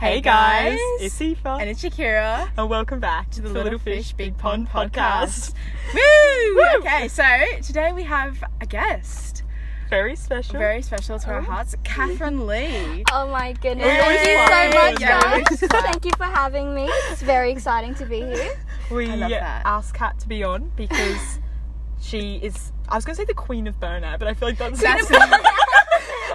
[0.00, 0.78] Hey guys, guys.
[1.02, 5.52] it's Aoife, And it's Shakira and welcome back to the Little, Fish, Big Pond podcast.
[5.94, 6.54] Woo!
[6.56, 6.78] Woo!
[6.78, 7.22] Okay, so
[7.62, 9.42] today we have a guest,
[9.90, 10.58] Very special.
[10.58, 11.42] very special to our Oh.
[11.42, 13.04] hearts, Catherine Lee.
[13.12, 13.86] Oh my goodness.
[13.86, 15.70] We Thank you so much, Yeah, we always guys.
[15.84, 16.84] Thank you for having me.
[17.10, 18.58] It's very exciting to be here.
[18.90, 19.62] we love that.
[19.66, 21.38] asked Kat to be on because
[22.00, 22.72] she is.
[22.88, 25.08] I was going to say the queen of burnout, but I feel like that's, That's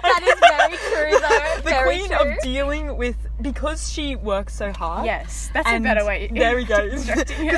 [0.02, 0.35] That is
[0.70, 1.56] very true, though.
[1.56, 2.16] the very queen true.
[2.32, 5.06] of dealing with because she works so hard.
[5.06, 6.30] yes, that's and a better way.
[6.32, 6.88] There we go.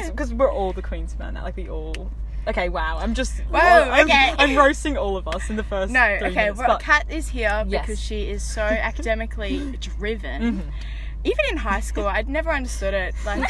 [0.08, 1.42] Because we're all the queens of burnout.
[1.42, 2.10] Like we all.
[2.46, 2.98] Okay, wow.
[2.98, 3.40] I'm just.
[3.50, 4.34] Whoa, I'm, okay.
[4.38, 5.92] I'm roasting all of us in the first.
[5.92, 6.30] No, okay.
[6.30, 7.82] minutes, Well, but- Kat is here Yes.
[7.86, 10.42] because she is so academically driven.
[10.62, 10.62] Mhm.
[11.24, 13.14] Even in high school, I'd never understood it.
[13.26, 13.48] Like,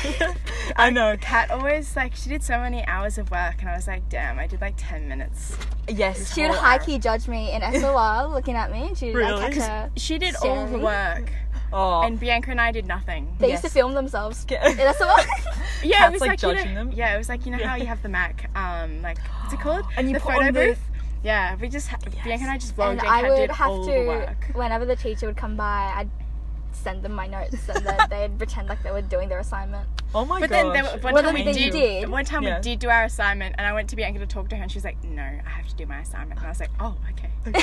[0.76, 1.16] I know.
[1.20, 4.38] Kat always like she did so many hours of work, and I was like, damn,
[4.38, 5.56] I did like ten minutes.
[5.86, 6.32] Yes.
[6.34, 8.88] She would high key judge me in SOR looking at me.
[8.88, 9.32] and She'd Really?
[9.42, 9.90] like have.
[9.96, 11.30] She did all the work,
[11.72, 12.00] Oh.
[12.02, 13.34] and Bianca and I did nothing.
[13.38, 15.14] They used to film themselves Get- in SOR.
[15.84, 16.92] Yeah, Kat's, it was like, like, you know, judging them?
[16.92, 19.60] Yeah, it was like you know how you have the Mac, um, like what's it
[19.60, 19.84] called?
[19.96, 20.80] And you the put photo on the- booth.
[21.22, 23.68] Yeah, we just ha- Bianca and I just vlogged and and I would did have
[23.70, 24.44] all the to, work.
[24.54, 26.08] whenever the teacher would come by, I'd
[26.72, 29.86] send them my notes and then they'd pretend like they were doing their assignment.
[30.14, 30.40] Oh my god.
[30.40, 30.62] But gosh.
[30.62, 32.08] then there, were- one Well, time we did, did.
[32.08, 32.56] one time Yeah.
[32.56, 34.70] we did do our assignment, and I went to Bianca to talk to her, and
[34.72, 36.96] she was like, "No, I have to do my assignment." And I was like, "Oh,
[37.10, 37.28] okay."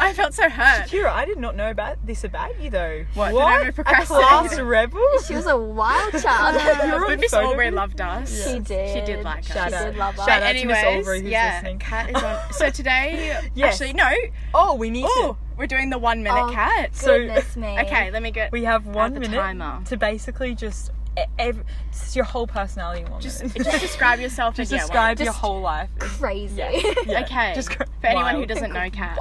[0.00, 0.88] I felt so hurt.
[0.88, 3.04] Kira, I did not know about this about you though.
[3.14, 5.00] What, that I'm a A class rebel?
[5.26, 6.54] She was a wild child.
[6.86, 8.46] You're on but Miss Aubrey loved us.
[8.50, 8.94] She did.
[8.94, 9.46] She did like us.
[9.52, 9.84] Shout She out.
[9.84, 10.26] did love us.
[10.26, 11.78] Shout But out to Miss anyways, Aubrey who's yeah, listening.
[11.78, 12.52] Kat is on.
[12.52, 13.74] So today, Yes.
[13.80, 14.10] actually, no.
[14.54, 16.94] Oh, we need Oh, we're doing the one minute Oh, cat.
[16.96, 17.18] So-
[17.56, 17.78] me.
[17.80, 18.52] okay, let me get.
[18.52, 19.82] We have one minute timer.
[19.86, 23.64] to basically just e- ev- it's your whole personality one just, minute.
[23.64, 24.54] just describe yourself.
[24.56, 25.88] Just and, describe one- your whole life.
[25.98, 26.56] Crazy.
[26.56, 26.70] Yeah.
[27.06, 27.20] yeah.
[27.22, 27.52] Okay.
[27.54, 29.18] Just go- for anyone who doesn't know Cat.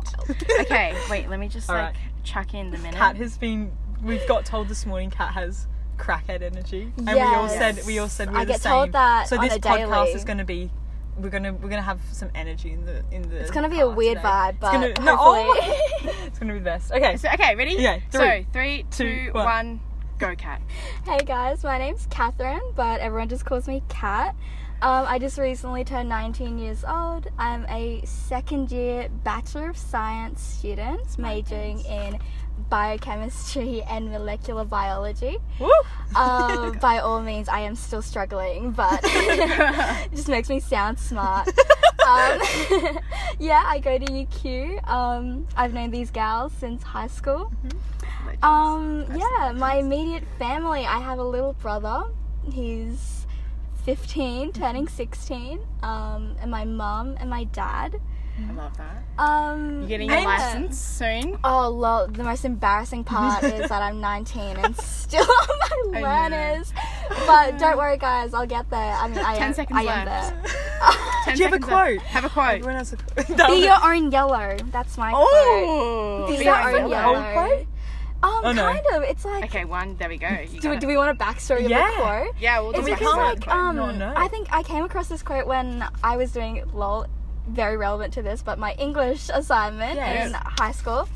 [0.61, 1.29] okay, wait.
[1.29, 1.95] Let me just All like right.
[2.23, 2.95] chuck in the minute.
[2.95, 3.71] Cat has been.
[4.01, 5.09] We've got told this morning.
[5.11, 5.67] Cat has
[5.97, 8.71] crackhead energy, and we all said we all said we're I were the get same.
[8.71, 10.11] told that so on this a podcast daily.
[10.11, 10.71] is going to be.
[11.17, 13.37] We're gonna we're gonna have some energy in the in the.
[13.37, 14.27] It's gonna be a weird today.
[14.27, 15.55] vibe, It's but gonna, no, oh,
[16.25, 16.91] it's gonna be the best.
[16.91, 17.75] Okay, So, okay, ready?
[17.77, 19.45] Yeah, So three, three, two, two, one.
[19.45, 19.79] one,
[20.17, 20.61] go, Cat.
[21.05, 24.35] Hey guys, my name's Catherine, but everyone just calls me Cat.
[24.83, 27.27] Um, I just recently turned 19 years old.
[27.39, 32.19] I'm a second year Bachelor of Science student majoring in
[32.69, 35.37] biochemistry and molecular biology.
[35.57, 35.71] Woo!
[36.17, 41.47] Um, by all means, I am still struggling, but it just makes me sound smart.
[42.05, 42.41] Um,
[43.39, 44.85] yeah, I go to UQ.
[44.85, 47.53] Um, I've known these gals since high school.
[48.25, 48.43] Legends.
[48.43, 50.85] Um, yeah, my immediate family.
[50.85, 52.03] I have a little brother.
[52.51, 53.22] He's
[53.83, 55.59] 15, turning 16.
[55.81, 57.99] Um, and my mum and my dad.
[58.49, 59.03] I love that.
[59.21, 60.25] Um, You're getting your yeah.
[60.25, 61.37] license soon.
[61.43, 62.07] Oh, lol.
[62.07, 66.35] The most embarrassing part is that I'm 19 and still on my I know.
[66.37, 66.73] learners.
[67.27, 68.33] But don't worry, guys.
[68.33, 68.79] I'll get there.
[68.93, 70.43] I mean, I 10 am, seconds I am left.
[70.43, 70.53] there.
[71.25, 71.71] Ten Do you have a seconds left.
[71.71, 72.01] quote?
[72.01, 72.49] Have a quote.
[72.55, 73.47] Everyone has a quote.
[73.47, 74.57] Be your own yellow.
[74.71, 75.27] That's my quote.
[75.29, 77.13] Oh, Be be your our own yellow.
[77.13, 77.33] yellow.
[77.33, 77.67] quote?
[78.23, 78.63] Um, Oh, no.
[78.63, 79.03] kind of.
[79.03, 79.43] It's like.
[79.45, 79.95] Okay, one.
[79.97, 80.27] There we go.
[80.29, 81.87] You Do, got do we want a backstory Yeah.
[81.89, 82.35] of the quote?
[82.39, 83.55] Yeah, we'll do It's we because like quote.
[83.55, 84.13] um, No, no.
[84.15, 87.05] I think I came across this quote when I was doing lol,
[87.47, 90.27] very relevant to this, but my English assignment Yes.
[90.27, 91.07] in high school,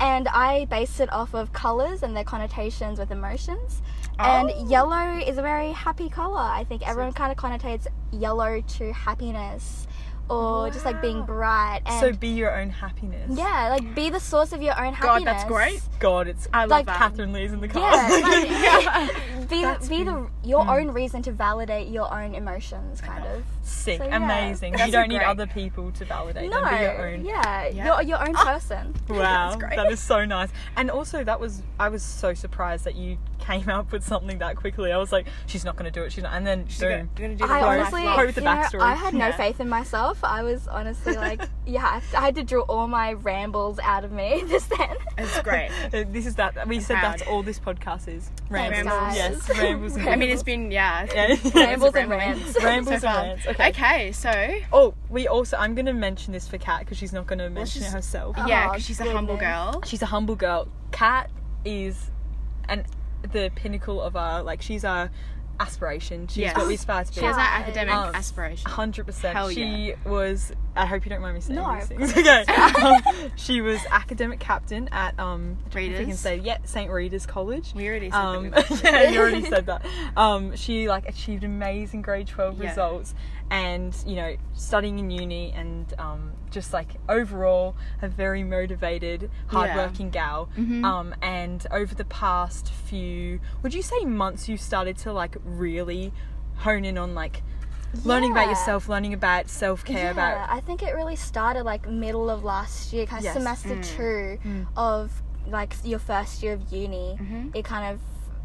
[0.00, 3.82] and I based it off of colors and their connotations with emotions.
[4.18, 4.22] Oh.
[4.24, 6.38] And yellow is a very happy color.
[6.40, 9.86] I think everyone kind of connotates yellow to happiness
[10.30, 13.30] or just like being bright and So be your own happiness.
[13.36, 15.24] yeah, like be the source of your own God, happiness.
[15.24, 15.80] God, that's great.
[16.00, 16.96] God, it's I love Like.
[16.96, 17.82] Catherine Lee's in the car.
[18.54, 19.08] Yeah,
[19.40, 20.78] like, be That's be the your Mm.
[20.88, 23.42] own reason to validate your own emotions, kind of.
[23.62, 24.16] Sick, So, yeah.
[24.16, 24.72] amazing.
[24.72, 25.26] That's you don't need great.
[25.28, 26.74] other people to validate No, them.
[26.74, 27.24] Be your own.
[27.24, 27.84] yeah, Yeah.
[27.84, 28.94] you're your own person.
[29.08, 29.76] Wow, That's great.
[29.76, 30.48] that is so nice.
[30.76, 34.56] And also, that was I was so surprised that you came up with something that
[34.56, 34.90] quickly.
[34.92, 36.12] I was like, she's not going to do it.
[36.12, 36.32] She's not.
[36.34, 37.10] And then She's gonna, boom.
[37.18, 38.26] you're gonna do the I quote- honestly, love.
[38.26, 38.80] with the you know, backstory.
[38.80, 39.36] I had no Yeah.
[39.36, 40.24] faith in myself.
[40.24, 44.42] I was honestly like, yeah, I had to draw all my rambles out of me
[44.48, 44.96] just then.
[45.18, 45.70] It's great.
[45.94, 46.66] Uh, This is that.
[46.66, 47.12] We said proud.
[47.18, 48.30] that's all this podcast is.
[48.50, 48.86] Thanks, Rambles.
[48.94, 49.16] guys.
[49.16, 49.96] Yes, rambles.
[49.96, 51.06] and I mean, it's been yeah.
[51.14, 51.36] Yeah.
[51.54, 52.02] Rambles rambling.
[52.02, 52.62] and rants.
[52.64, 53.46] Rambles So and rants.
[53.46, 53.68] Okay.
[53.70, 55.56] Okay, so Oh, we also.
[55.56, 58.36] I'm going to mention this for Kat because she's not going to mention it herself.
[58.46, 59.82] yeah, Oh, because she's a humble girl.
[59.84, 60.68] She's a humble girl.
[60.92, 61.30] Kat
[61.64, 62.10] is
[62.68, 62.84] an
[63.32, 64.62] the pinnacle of our like.
[64.62, 65.10] She's our
[65.60, 66.26] aspiration.
[66.26, 66.56] She's Yes.
[66.56, 67.20] what we aspire to be.
[67.20, 67.42] She has Yeah.
[67.44, 68.68] that academic Um, aspiration.
[68.70, 69.36] Hundred percent.
[69.36, 70.52] Hell She was.
[70.76, 72.10] I hope you don't mind me saying No, these of things.
[72.16, 72.44] Okay.
[72.82, 75.56] um, she was academic captain at um.
[75.68, 77.72] If we can say yeah, St Rita's College.
[77.74, 78.68] We already said Um, that.
[78.82, 79.86] yeah, you already said that.
[80.16, 82.70] Um, she like achieved amazing grade twelve Yeah.
[82.70, 83.14] results,
[83.50, 90.10] and you know studying in uni and um, just like overall a very motivated hardworking
[90.10, 90.84] gal Mhm.
[90.84, 96.12] um, and over the past few would you say months you've started to like really
[96.56, 97.42] hone in on like
[98.04, 102.28] learning about yourself learning about self-care yeah, about I think it really started like middle
[102.30, 103.34] of last year, kind of Yes.
[103.34, 103.82] semester Mm.
[103.96, 104.66] two Mm.
[104.76, 107.16] of like your first year of uni.
[107.20, 107.54] Mhm.
[107.54, 108.00] It kind of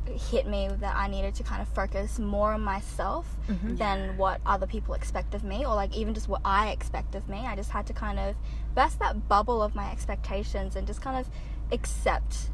[0.09, 3.77] hit me that I needed to kind of focus more on myself Mhm.
[3.77, 7.27] than what other people expect of me, or like even just what I expect of
[7.29, 7.45] me.
[7.45, 8.35] I just had to kind of
[8.75, 11.29] burst that bubble of my expectations and just kind of
[11.71, 12.50] accept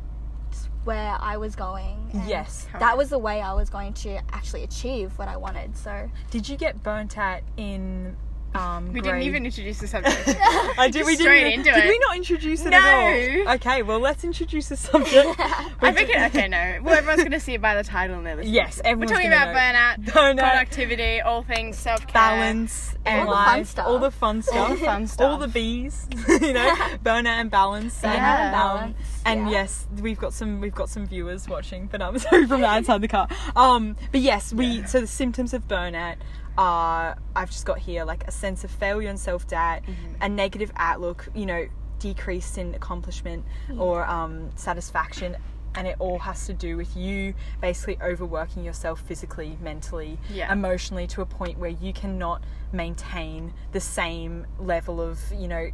[0.83, 2.09] where I was going.
[2.13, 5.75] and yes That was the way I was going to actually achieve what I wanted.
[5.75, 8.15] So did you get burnt out in
[8.55, 10.15] um We didn't even introduce the subject.
[10.77, 11.05] I did.
[11.05, 11.59] We Straight didn't.
[11.67, 11.89] into did it.
[11.89, 12.77] we not introduce it No.
[12.77, 13.53] at all?
[13.55, 15.27] Okay, well let's introduce the subject.
[15.39, 16.79] I think it, okay, no.
[16.81, 18.53] Well, everyone's going to see it by the title and they're listening.
[18.55, 20.11] Yes, We're everyone's talking gonna about know.
[20.11, 20.39] burnout, Burnout.
[20.39, 23.87] productivity, all things self care, balance All and the fun life, stuff.
[23.87, 26.73] all the fun stuff, All the fun stuff, all the bees, you know,
[27.03, 28.01] burnout and balance.
[28.01, 29.61] Burnout and, and balance, and yeah.
[29.61, 33.01] yes, we've got some we've got some viewers watching, but I'm sorry from the outside
[33.01, 33.27] the car.
[33.55, 36.15] Um, but yes, we so the symptoms of burnout
[36.57, 39.81] are I've just got here like a sense of failure and self doubt,
[40.21, 41.67] a negative outlook, you know,
[41.99, 43.45] decrease in accomplishment
[43.77, 45.35] or um, satisfaction.
[45.77, 50.49] And it all has to do with you basically overworking yourself physically, mentally, Yeah.
[50.51, 55.69] emotionally to a point where you cannot maintain the same level of, you know,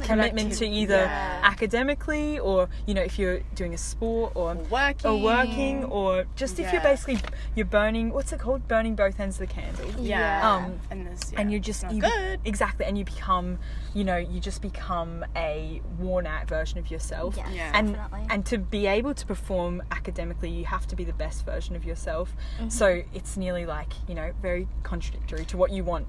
[0.00, 1.40] commitment to either yeah.
[1.42, 6.58] academically or, you know, if you're doing a sport or working, or working or just
[6.58, 7.18] if you're basically
[7.54, 10.56] you're burning what's it called burning both ends of the candle Yeah.
[10.56, 12.40] Um, and there's, and yeah, you just you, good.
[12.44, 13.58] exactly and you become
[13.94, 17.70] you know you just become a worn out version of yourself Yes, Yeah.
[17.74, 18.26] and definitely.
[18.30, 21.84] and to be able to perform academically you have to be the best version of
[21.84, 22.68] yourself Mm-hmm.
[22.68, 26.06] so it's nearly like you know very contradictory to what you want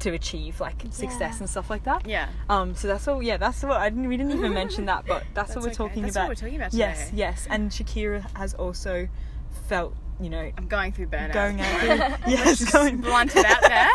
[0.00, 1.38] to achieve like success Yeah.
[1.40, 2.28] and stuff like that Yeah.
[2.48, 5.24] um so that's all yeah that's what I didn't we didn't even mention that but
[5.34, 5.74] that's, what we're okay.
[5.76, 6.84] talking That's about what we're talking about Today.
[6.84, 9.08] yes yes and Shakira has also
[9.68, 11.32] felt you know I'm going through burnout.
[11.32, 13.88] going out Let's through, yes just going blunt it out there.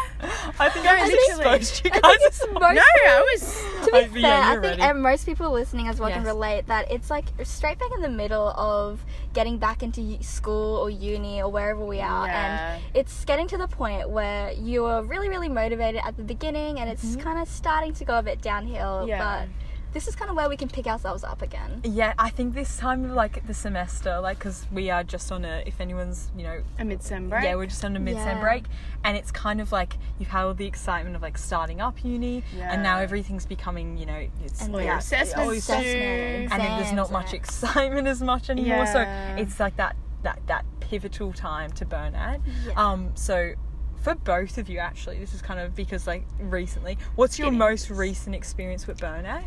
[0.60, 1.58] I think No, I literally.
[1.58, 2.60] exposed you I guys think it's as well.
[2.62, 3.64] most No, I was.
[3.86, 4.82] to be Oh, fair, yeah, I think ready.
[4.82, 8.10] ev- most people listening as well can relate that it's like straight back in the
[8.10, 9.04] middle of
[9.34, 12.76] getting back into school or uni or wherever we are, Yeah.
[12.76, 16.80] and it's getting to the point where you are really, really motivated at the beginning,
[16.80, 17.20] and it's mm-hmm.
[17.22, 19.06] kind of starting to go a bit downhill.
[19.08, 19.20] Yeah.
[19.46, 19.50] But
[19.94, 21.82] this is kind of where we can pick ourselves up again.
[21.84, 25.46] Yeah, I think this time of like the semester, like because we are just on
[25.46, 27.44] a, if anyone's, you know, A midsummer break.
[27.44, 28.42] yeah, we're just on a mid sem Yeah.
[28.42, 28.66] break,
[29.04, 32.44] and it's kind of like you've had all the excitement of like starting up uni,
[32.60, 34.86] and now everything's becoming, you know, it's And All Yeah.
[34.86, 38.86] your yeah, assessments Assessment, and then there's not much excitement as much anymore.
[38.86, 38.94] Yeah.
[39.38, 42.40] So it's like that that that pivotal time to burn out.
[42.66, 42.74] Yeah.
[42.76, 43.54] Um, so
[44.02, 47.52] for both of you, actually, this is kind of because like recently, what's your It
[47.52, 47.92] most is.
[47.92, 49.44] recent experience with burnout?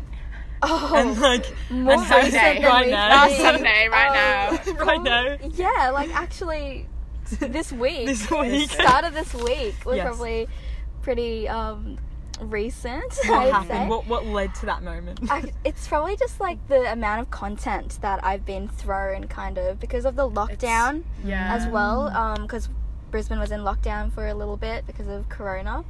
[0.63, 3.41] Oh, And like more and recent than right now, think.
[3.41, 5.37] Sunday, right Oh, right now.
[5.53, 6.87] Yeah, like actually,
[7.39, 8.05] this week.
[8.07, 8.69] This week.
[8.71, 10.05] Start of this week was Yes.
[10.07, 10.47] probably
[11.03, 11.97] pretty um,
[12.41, 13.13] recent.
[13.25, 13.69] What I'd happened?
[13.69, 13.87] say.
[13.87, 15.19] What what led to that moment?
[15.29, 19.79] I, it's probably just like the amount of content that I've been thrown, kind of,
[19.79, 21.53] because of the lockdown Yeah.
[21.53, 22.09] as well.
[22.41, 22.69] Because
[23.11, 25.83] Brisbane was in lockdown for a little bit because of Corona.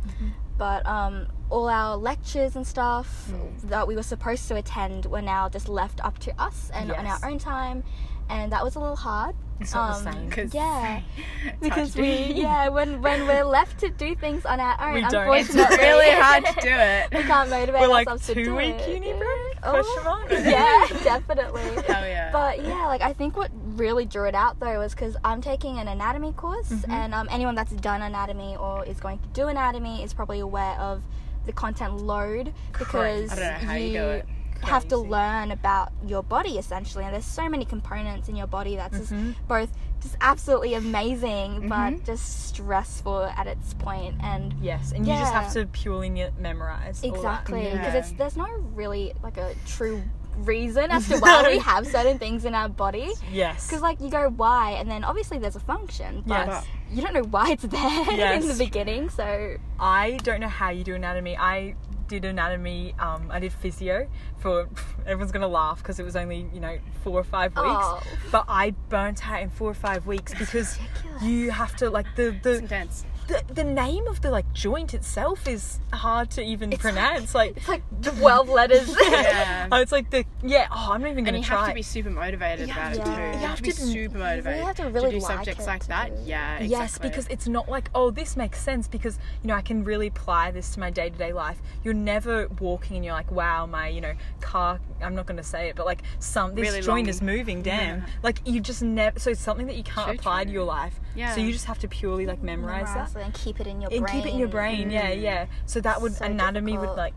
[0.58, 3.30] But um, all our lectures and stuff
[3.66, 7.06] that we were supposed to attend were now just left up to us and on
[7.06, 7.84] our own time.
[8.30, 9.36] And that was a little hard.
[9.60, 10.30] It's not the um, same.
[10.30, 11.02] 'Cause Yeah,
[11.62, 15.16] because we yeah when when we're left to do things on our own, We don't.
[15.16, 17.08] unfortunately, It's really hard to do it.
[17.12, 18.90] we can't motivate We're like ourselves to do two week it.
[18.90, 19.58] uni break?
[19.64, 21.64] Oh, Yeah, definitely.
[21.88, 22.30] Hell yeah.
[22.32, 25.80] But yeah, like I think what really drew it out though was because I'm taking
[25.80, 26.92] an anatomy course, Mm-hmm.
[26.92, 30.78] and um, anyone that's done anatomy or is going to do anatomy is probably aware
[30.80, 31.02] of
[31.48, 34.22] the content load because I don't know how you
[34.64, 34.70] it.
[34.70, 38.76] have to learn about your body essentially, and there's so many components in your body
[38.76, 39.36] that's just Mhm.
[39.48, 39.70] both
[40.02, 41.70] just absolutely amazing Mhm.
[41.70, 46.10] but just stressful at its point and Yes, and you just have to purely
[46.40, 47.04] memorize.
[47.04, 48.00] Exactly, because Yeah.
[48.00, 50.04] it's there's no really like a true
[50.38, 53.12] reason as to why we have certain things in our body.
[53.32, 53.68] Yes.
[53.68, 56.66] Because like you go why, and then obviously there's a function, but Yes.
[56.92, 59.10] you don't know why it's there in the beginning.
[59.10, 61.38] So I don't know how you do anatomy.
[61.38, 61.76] I
[62.08, 62.94] did anatomy.
[63.00, 64.08] Um, I did physio
[64.40, 64.70] for.
[65.06, 67.66] Everyone's gonna laugh because it was only you know four or five weeks.
[67.68, 68.02] Oh.
[68.32, 70.78] But I burnt out in four or five weeks because
[71.22, 73.06] you have to like the It's the intense.
[73.28, 77.36] The, the name of the like joint itself is hard to even pronounce.
[77.36, 78.96] Like, It's like 12 letters.
[79.08, 79.68] Yeah.
[79.72, 80.68] oh, it's like the yeah.
[80.72, 81.58] Oh, I'm not even gonna and you try.
[81.58, 83.04] You have to be super motivated about it Yeah.
[83.04, 83.10] too.
[83.12, 85.64] You You have have to be super motivated You have to really do like subjects
[85.64, 86.16] it like to that.
[86.16, 86.22] do.
[86.26, 86.68] Yeah, exactly.
[86.70, 90.08] Yes, because it's not like, oh, this makes sense because, you know, I can really
[90.08, 91.60] apply this to my day to day life.
[91.84, 95.44] You're never walking and you're like, wow, my, you know, car, I'm not going to
[95.44, 97.10] say it, but like, some, this Really joint long.
[97.10, 98.00] is moving, damn.
[98.00, 98.06] Yeah.
[98.24, 101.00] Like, you just never, so it's something that you can't So apply to your life.
[101.16, 101.34] Yeah.
[101.34, 103.17] So you just have to purely like memorize Memorize that.
[103.18, 104.16] It and keep it in your And brain.
[104.16, 105.22] keep it in your brain, yeah, Mm.
[105.22, 105.46] yeah.
[105.66, 106.98] So that would, So anatomy would difficult.
[106.98, 107.14] like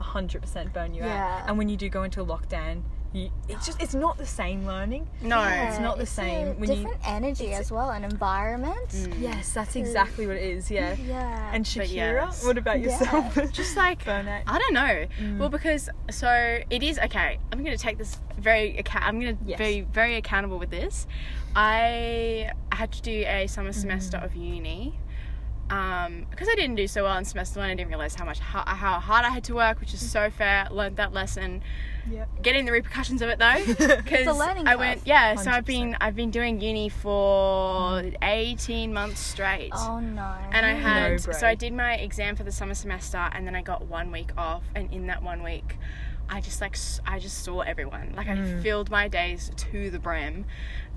[0.00, 1.06] 100% burn you out.
[1.06, 1.44] Yeah.
[1.46, 2.82] And when you do go into a lockdown,
[3.12, 5.06] you, it's just, it's not the same learning.
[5.22, 5.38] no.
[5.40, 8.88] Yeah, it's not the a same when you- different energy it's- as well, and environment.
[8.88, 9.20] Mm.
[9.20, 10.94] Yes, that's exactly what it is, yeah.
[11.06, 11.50] Yeah.
[11.52, 12.44] And But Shakira, yes.
[12.44, 12.90] what about Yeah.
[12.98, 13.52] yourself?
[13.52, 14.42] Just like burnout.
[14.48, 15.06] I don't know.
[15.20, 15.38] Mm.
[15.38, 17.38] Well, because so it is okay.
[17.52, 18.74] I'm going to take this very.
[18.82, 19.58] Acca- I'm going to Yes.
[19.58, 21.06] be very accountable with this.
[21.54, 24.24] I had to do a summer semester Mm.
[24.24, 24.98] of uni.
[25.70, 28.38] Um, because I didn't do so well in semester one, I didn't realize how much
[28.38, 30.68] how, how hard I had to work, which is so fair.
[30.70, 31.62] Learned that lesson.
[32.10, 32.42] Yep.
[32.42, 33.56] Getting the repercussions of it though,
[33.96, 34.26] because
[34.68, 35.36] I went yeah.
[35.36, 39.70] So I've been I've been doing uni for 18 months straight.
[39.74, 40.34] oh no.
[40.52, 41.46] And I had No so.
[41.46, 44.62] I did my exam for the summer semester, and then I got one week off.
[44.74, 45.78] And in that one week,
[46.28, 48.12] I just like I just saw everyone.
[48.16, 48.62] Like I Mm.
[48.62, 50.44] filled my days to the brim,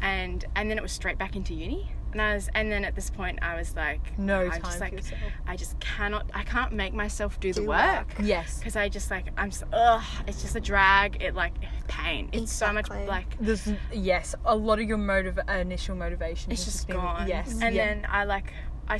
[0.02, 1.92] and and then it was straight back into uni.
[2.14, 4.78] And I was and then at this point I was like, No I'm time just
[4.78, 5.04] for like.
[5.46, 8.08] I just cannot I can't make myself do the work.
[8.08, 8.14] work.
[8.22, 8.58] Yes.
[8.60, 11.22] Because I just like I'm so, ugh, it's just a drag.
[11.22, 11.54] It like
[11.88, 12.30] pain.
[12.32, 16.52] It's so much like There's yes, a lot of your motive initial motivation.
[16.52, 17.28] it's just been- gone.
[17.28, 17.52] Yes.
[17.62, 17.86] And yeah.
[17.88, 18.54] then I like
[18.90, 19.00] I,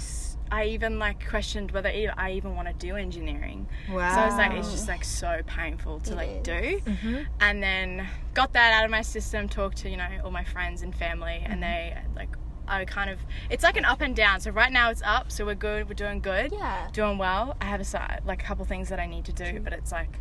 [0.52, 3.68] I even like questioned whether I even want to do engineering.
[3.90, 4.14] wow.
[4.14, 6.44] So I was like, it's just like so painful to It like is.
[6.44, 6.92] do.
[6.92, 7.26] Mhm.
[7.40, 10.82] And then got that out of my system, talked to, you know, all my friends
[10.82, 11.52] and family, Mm-hmm.
[11.54, 12.36] and they like,
[12.68, 13.20] I kind of,
[13.50, 14.40] it's like an up and down.
[14.42, 16.88] So right now it's up, so we're good, we're doing good, Yeah.
[16.94, 17.56] doing well.
[17.62, 19.92] I have a side, like a couple things that I need to do, but it's
[19.92, 20.20] like,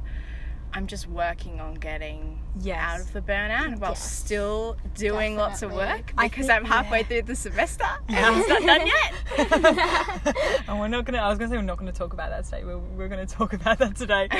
[0.77, 2.79] I'm just working on getting Yes.
[2.81, 4.13] out of the burnout while Yes.
[4.13, 7.07] still doing lots of work because think- I'm halfway yeah.
[7.07, 10.65] through the semester and it's not done yet.
[10.69, 11.19] and we're not gonna.
[11.19, 12.65] I was gonna say we're not gonna talk about that today.
[12.65, 14.27] We're, we're gonna talk about that today.
[14.31, 14.37] but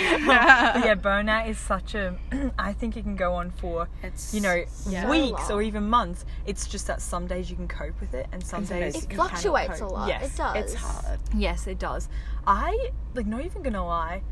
[0.85, 2.17] yeah, burnout is such a.
[2.59, 5.09] I think it can go on for It's you know yeah.
[5.11, 5.53] weeks long.
[5.53, 6.27] or even months.
[6.45, 9.05] It's just that some days you can cope with it, and some And days days
[9.05, 10.09] It you cannot fluctuates a lot.
[10.09, 10.35] Yes.
[10.35, 10.57] It does.
[10.57, 11.19] It's hard.
[11.35, 12.09] Yes, it does.
[12.47, 14.23] I like not even gonna lie,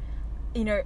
[0.55, 0.83] you know,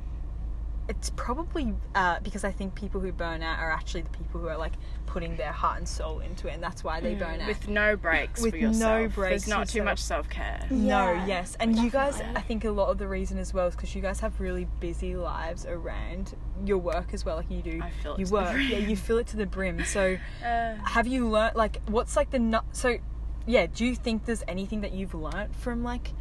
[0.88, 4.48] it's probably uh, because I think people who burn out are actually the people who
[4.48, 4.72] are like
[5.06, 7.40] putting their heart and soul into it, and that's why they burn out.
[7.40, 7.48] Mm.
[7.48, 10.66] With no breaks With for no breaks There's not too much self care.
[10.70, 12.20] no, yes, and you guys.
[12.34, 14.66] I think a lot of the reason as well is because you guys have really
[14.80, 17.36] busy lives around your work as well.
[17.36, 18.68] Like you do, I fill it you to the work, brim.
[18.68, 19.84] yeah, you fill it to the brim.
[19.88, 22.64] So, Uh, have you learned like what's like the nut?
[22.72, 22.98] So,
[23.46, 26.12] yeah, do you think there's anything that you've learned from like?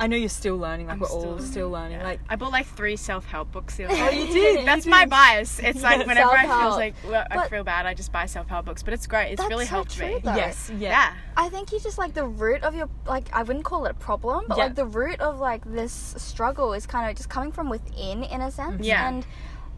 [0.00, 0.86] I know you're still learning.
[0.86, 1.98] Like I'm we're all still- still learning.
[1.98, 2.04] yeah.
[2.04, 4.66] Like I bought like three self help books the other Oh, you did.
[4.66, 5.10] That's you my did.
[5.10, 5.58] bias.
[5.58, 6.06] It's like Yes.
[6.06, 8.82] whenever I feel like well, I feel bad, I just buy self help books.
[8.82, 9.32] But it's great.
[9.32, 10.20] It's really so helped true, me.
[10.24, 10.34] though.
[10.34, 10.88] Yes, yeah.
[10.88, 11.12] Yeah.
[11.36, 13.94] I think you just like the root of your like I wouldn't call it a
[13.94, 14.64] problem, but Yeah.
[14.64, 18.40] like the root of like this struggle is kind of just coming from within in
[18.40, 18.84] a sense.
[18.84, 19.06] Yeah.
[19.06, 19.26] And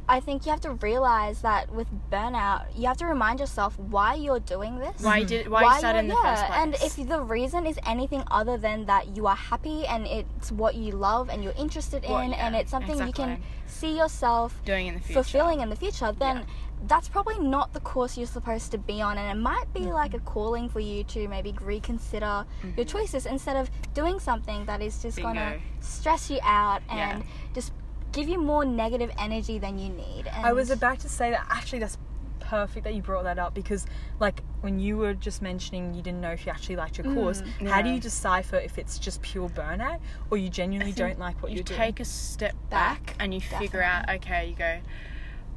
[0.09, 4.14] I think you have to realize that with burnout, you have to remind yourself why
[4.14, 5.00] you're doing this.
[5.00, 5.49] Why you did?
[5.49, 6.59] Why, you started in the yeah, first place?
[6.59, 10.75] and if the reason is anything other than that you are happy and it's what
[10.75, 14.61] you love and you're interested Well, in yeah, and it's something you can see yourself
[14.64, 15.14] doing in the future.
[15.14, 16.44] fulfilling in the future, then Yeah.
[16.88, 19.18] that's probably not the course you're supposed to be on.
[19.18, 19.90] And it might be mm-hmm.
[19.90, 22.82] like a calling for you to maybe reconsider your mm-hmm.
[22.82, 27.16] choices instead of doing something that is just going to stress you out Yeah.
[27.16, 27.73] and just
[28.12, 30.26] give you more negative energy than you need.
[30.26, 31.99] And I was about to say that actually that's
[32.40, 33.87] perfect that you brought that up because
[34.21, 37.14] like when you were just mentioning you didn't know if you actually liked your mm,
[37.14, 41.40] course how do you decipher if it's just pure burnout or you genuinely don't like
[41.42, 44.54] what you you're take doing a step Back, back, and you figure out okay you
[44.54, 44.81] go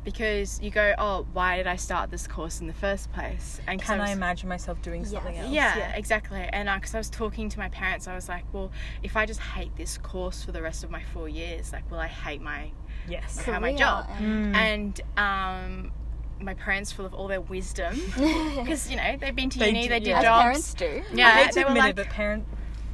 [0.06, 3.60] because you go oh why did i start this course in the first place?
[3.68, 5.44] And can I was- imagine myself doing something Yes.
[5.46, 5.54] else?
[5.54, 6.40] Yeah, exactly.
[6.54, 8.72] And because i was talking to my parents i was like well
[9.04, 12.00] if i just hate this course for the rest of my four years like will
[12.00, 12.70] i hate my
[13.10, 13.40] yes.
[13.44, 14.08] How my job.
[14.20, 15.92] and- and um
[16.40, 17.96] my parents full of all their wisdom
[18.58, 20.18] because you know they've been to They uni do- they did yeah.
[20.20, 21.04] As jobs parents do.
[21.18, 22.46] yeah I they were like it but parent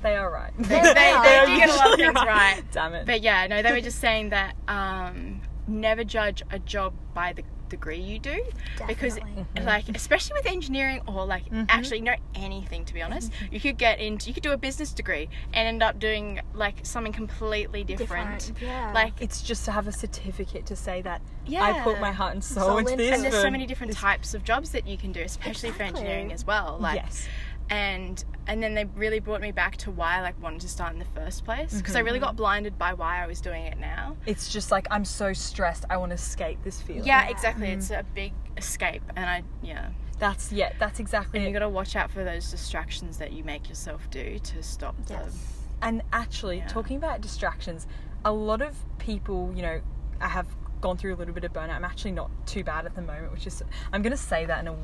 [0.03, 0.51] they are right.
[0.57, 2.63] They- they, they are they do get a lot of usually things right.
[2.71, 3.05] Damn it.
[3.05, 5.41] But yeah, no, they were just saying that um,
[5.71, 8.43] never judge a job by the degree you do
[8.85, 9.63] because Definitely.
[9.63, 11.67] like especially with engineering or like Mhm.
[11.69, 14.91] actually no anything to be honest you could get into you could do a business
[14.91, 18.91] degree and end up doing like something completely different, Different, yeah.
[18.93, 21.63] like it's just to have a certificate to say that yeah.
[21.63, 23.93] I put my heart and soul Soul into into this and there's so many different
[23.93, 27.25] this- types of jobs that you can do especially for engineering as well like yes
[27.69, 30.93] and and then they really brought me back to why I like wanted to start
[30.93, 32.25] in the first place because I really mm-hmm.
[32.25, 34.17] got blinded by why I was doing it now.
[34.25, 35.85] It's just like I'm so stressed.
[35.89, 37.05] I want to escape this feeling.
[37.05, 37.67] Yeah, exactly.
[37.69, 37.99] It's mm.
[37.99, 39.89] a big escape, and I yeah.
[40.19, 40.73] That's yeah.
[40.79, 41.39] That's exactly.
[41.39, 41.49] And it.
[41.49, 44.95] you got to watch out for those distractions that you make yourself do to stop
[45.05, 45.13] the.
[45.13, 45.57] Yes.
[45.81, 46.67] And actually, Yeah.
[46.67, 47.87] talking about distractions,
[48.23, 49.81] a lot of people, you know,
[50.19, 50.45] I have
[50.81, 51.75] gone through a little bit of burnout.
[51.75, 54.59] I'm actually not too bad at the moment, which is I'm going to say that
[54.59, 54.75] in a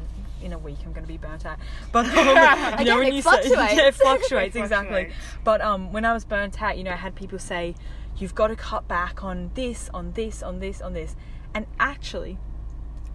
[0.41, 1.57] in a week I'm going to be burnt out.
[1.91, 2.15] But um,
[2.79, 3.55] you know when it you fluctuates.
[3.55, 5.05] say yeah, it fluctuates It exactly.
[5.05, 5.15] fluctuates.
[5.43, 7.75] But um, when I was burnt out, you know, I had people say,
[8.17, 11.15] "You've got to cut back on this, on this, on this, on this,"
[11.53, 12.37] and actually.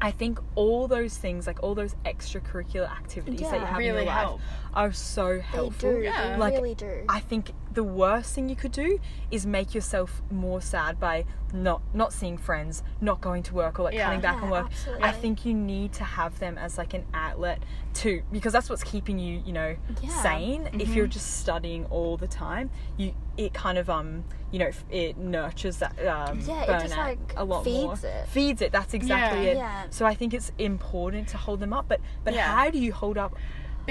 [0.02, 3.66] I think all those things, like all those extracurricular activities that you Yeah.
[3.66, 4.40] have in your life, help.
[4.74, 5.92] are so They helpful.
[5.92, 5.98] do.
[6.02, 6.32] Yeah.
[6.32, 7.04] They Like, really do.
[7.08, 8.98] I think the worst thing you could do
[9.30, 13.82] is make yourself more sad by not not seeing friends, not going to work, or
[13.84, 14.06] like Yeah.
[14.06, 14.66] cutting back on work.
[14.66, 15.04] absolutely.
[15.04, 17.62] I think you need to have them as like an outlet
[17.94, 20.08] to because that's what's keeping you, you know, Yeah.
[20.22, 20.68] sane.
[20.80, 25.16] If you're just studying all the time, you it kind of um you know it
[25.18, 27.90] nurtures that um Yeah, it just, like, a lot more.
[27.96, 28.28] feeds it.
[28.28, 28.72] Feeds it.
[28.72, 29.50] That's exactly Yeah.
[29.50, 29.56] it.
[29.56, 29.86] Yeah.
[29.92, 31.86] So I think it's important to hold them up.
[31.88, 32.46] But but Yeah.
[32.56, 33.36] how do you hold up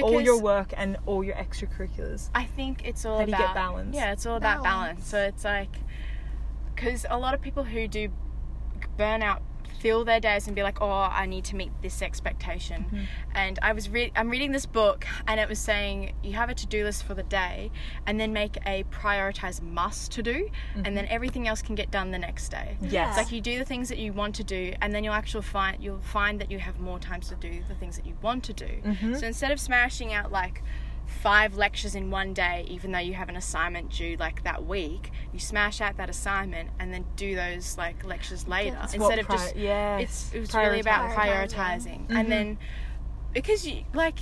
[0.01, 2.29] all your work and all your extracurriculars?
[2.33, 3.95] I think it's all How do you about get balance?
[3.95, 4.99] Yeah, it's all about balance.
[4.99, 5.07] Balance.
[5.07, 5.75] So it's like
[6.73, 8.09] because a lot of people who do
[8.97, 9.41] burnout
[9.81, 13.03] fill their days and be like, "Oh, I need to meet this expectation." Mm-hmm.
[13.33, 16.53] And I was re- I'm reading this book and it was saying you have a
[16.53, 17.71] to-do list for the day
[18.05, 22.11] and then make a prioritized must to do and then everything else can get done
[22.11, 22.77] the next day.
[22.81, 22.93] Mm-hmm.
[22.93, 23.09] Yes.
[23.09, 25.43] It's like you do the things that you want to do and then you'll actually
[25.43, 28.43] find you'll find that you have more times to do the things that you want
[28.45, 28.65] to do.
[28.83, 29.15] Mm-hmm.
[29.15, 30.61] So instead of smashing out like
[31.11, 35.11] five lectures in one day even though you have an assignment due like that week,
[35.33, 39.35] you smash out that assignment and then do those like lectures later instead of pri-
[39.37, 39.97] just yeah.
[39.97, 42.07] it's it was really about Prioritizing.
[42.07, 42.15] Mhm.
[42.19, 42.57] And then
[43.33, 44.19] because you like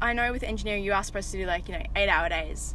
[0.00, 2.74] I know with engineering you are supposed to do like, you know, 8 hour days.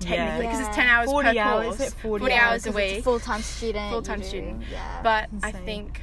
[0.00, 0.66] Technically because Yeah.
[0.66, 1.80] it's 10 hours 40 per hours, course.
[1.80, 2.66] is it 40 hours, hours?
[2.66, 3.04] a week.
[3.04, 3.90] full-time student.
[3.90, 4.64] Full-time student.
[4.70, 5.00] Yeah.
[5.02, 6.00] But I think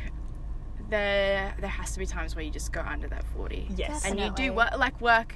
[0.92, 4.06] there there has to be times where you just go under that 40 Yes.
[4.06, 5.36] and you do work like work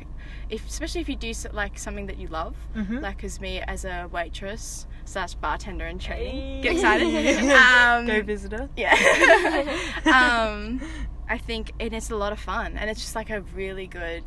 [0.50, 3.02] if especially if you do like something that you love Mhm.
[3.02, 6.62] like as me as a waitress slash bartender in training Hey.
[6.62, 8.70] get excited um, Go visitor.
[8.76, 8.94] yeah
[10.06, 10.82] um
[11.30, 14.26] i think and it's a lot of fun and it's just like a really good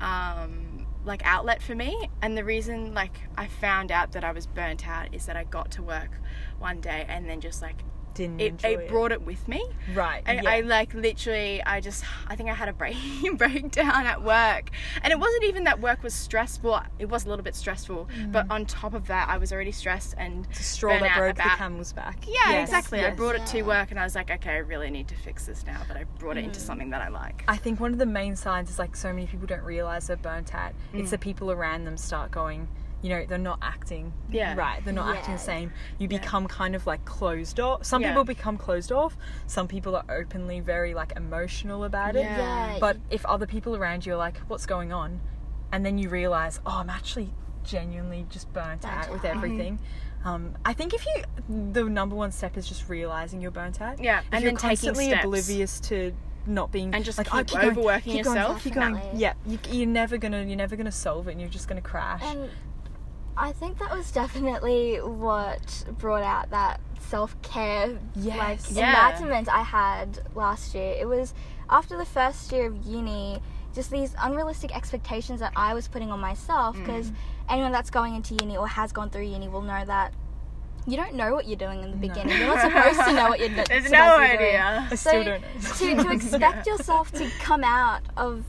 [0.00, 4.46] um like outlet for me and the reason like i found out that i was
[4.46, 6.10] burnt out is that i got to work
[6.58, 7.76] one day and then just like
[8.20, 10.22] Didn't it, enjoy it brought it with me right.
[10.26, 10.50] and yeah.
[10.50, 12.96] I like literally, I just, I think I had a break
[13.38, 14.68] breakdown at work,
[15.02, 16.80] and it wasn't even that work was stressful.
[16.98, 20.14] It was a little bit stressful, but on top of that, I was already stressed
[20.18, 22.18] and the straw that burnout broke the camel's back.
[22.26, 23.02] Yeah, Yes, exactly.
[23.04, 25.46] I brought it to work, and I was like, okay, I really need to fix
[25.46, 25.80] this now.
[25.88, 26.48] But I brought it Mm.
[26.48, 27.44] into something that I like.
[27.48, 30.16] I think one of the main signs is like so many people don't realize they're
[30.16, 30.72] burnt out.
[30.92, 31.00] Mm.
[31.00, 32.68] It's the people around them start going,
[33.02, 34.54] you know, they're not acting Yeah.
[34.56, 34.84] right.
[34.84, 35.72] They're not acting the same.
[35.98, 36.18] You Yeah.
[36.18, 37.84] become kind of like closed off.
[37.84, 38.08] Some Yeah.
[38.08, 39.16] people become closed off.
[39.46, 42.22] Some people are openly very like emotional about it.
[42.24, 42.72] Yeah.
[42.72, 42.78] Yeah.
[42.78, 45.20] But if other people around you are like, what's going on?
[45.72, 47.32] And then you realize, oh, I'm actually
[47.64, 49.36] genuinely just burnt, Burnt out with out.
[49.36, 49.78] everything.
[50.24, 51.22] Um, I think if you,
[51.72, 54.02] the number one step is just realizing you're burnt out.
[54.02, 55.24] Yeah, If and you're then taking constantly steps.
[55.24, 56.12] oblivious to
[56.46, 58.62] not being And just like, keep oh, keep going, overworking keep going, yourself.
[58.64, 58.94] keep going.
[58.94, 59.20] Definitely.
[59.20, 62.22] Yeah, you, you're never gonna, you're never gonna solve it, and you're just gonna crash.
[62.24, 62.50] And
[63.42, 68.36] I think that was definitely what brought out that self care Yes.
[68.38, 68.88] like Yeah.
[69.08, 70.94] enlightenment I had last year.
[71.00, 71.32] It was
[71.70, 73.40] after the first year of uni,
[73.74, 76.76] just these unrealistic expectations that I was putting on myself.
[76.76, 76.84] Mm.
[76.84, 77.12] Because
[77.48, 80.12] anyone that's going into uni or has gone through uni will know that
[80.86, 82.08] you don't know what you're doing in the No.
[82.08, 82.36] beginning.
[82.38, 84.38] You're not supposed to know what you're There's supposed no to be doing.
[84.56, 84.88] idea.
[84.90, 85.96] I So still don't know.
[86.02, 88.44] to, to expect yourself to come out of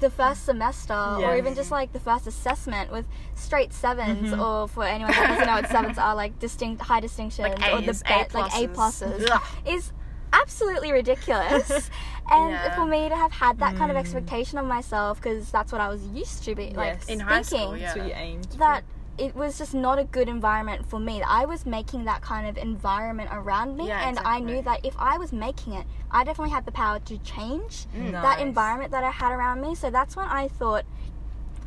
[0.00, 4.40] the first semester or even just like the first assessment with straight 7s Mhm.
[4.44, 7.80] or for anyone that doesn't know what sevens are like distinct high distinctions Like or
[7.80, 9.18] the A's, A like A pluses.
[9.18, 9.42] pluses Ugh.
[9.66, 9.92] is
[10.32, 11.70] absolutely ridiculous
[12.30, 12.74] and Yeah.
[12.74, 14.00] for me to have had that kind of Mm.
[14.00, 17.04] expectation of myself because that's what I was used to be like Yes.
[17.06, 17.86] In high thinking school, yeah.
[17.86, 18.46] That's what you aimed.
[18.50, 18.56] for.
[18.58, 18.84] that
[19.18, 21.22] it was just not a good environment for me.
[21.22, 24.94] I was making that kind of environment around me, Yeah, and I knew that if
[24.98, 28.12] I was making it, I definitely had the power to change mm.
[28.12, 29.74] that environment that I had around me.
[29.74, 30.84] So that's when I thought,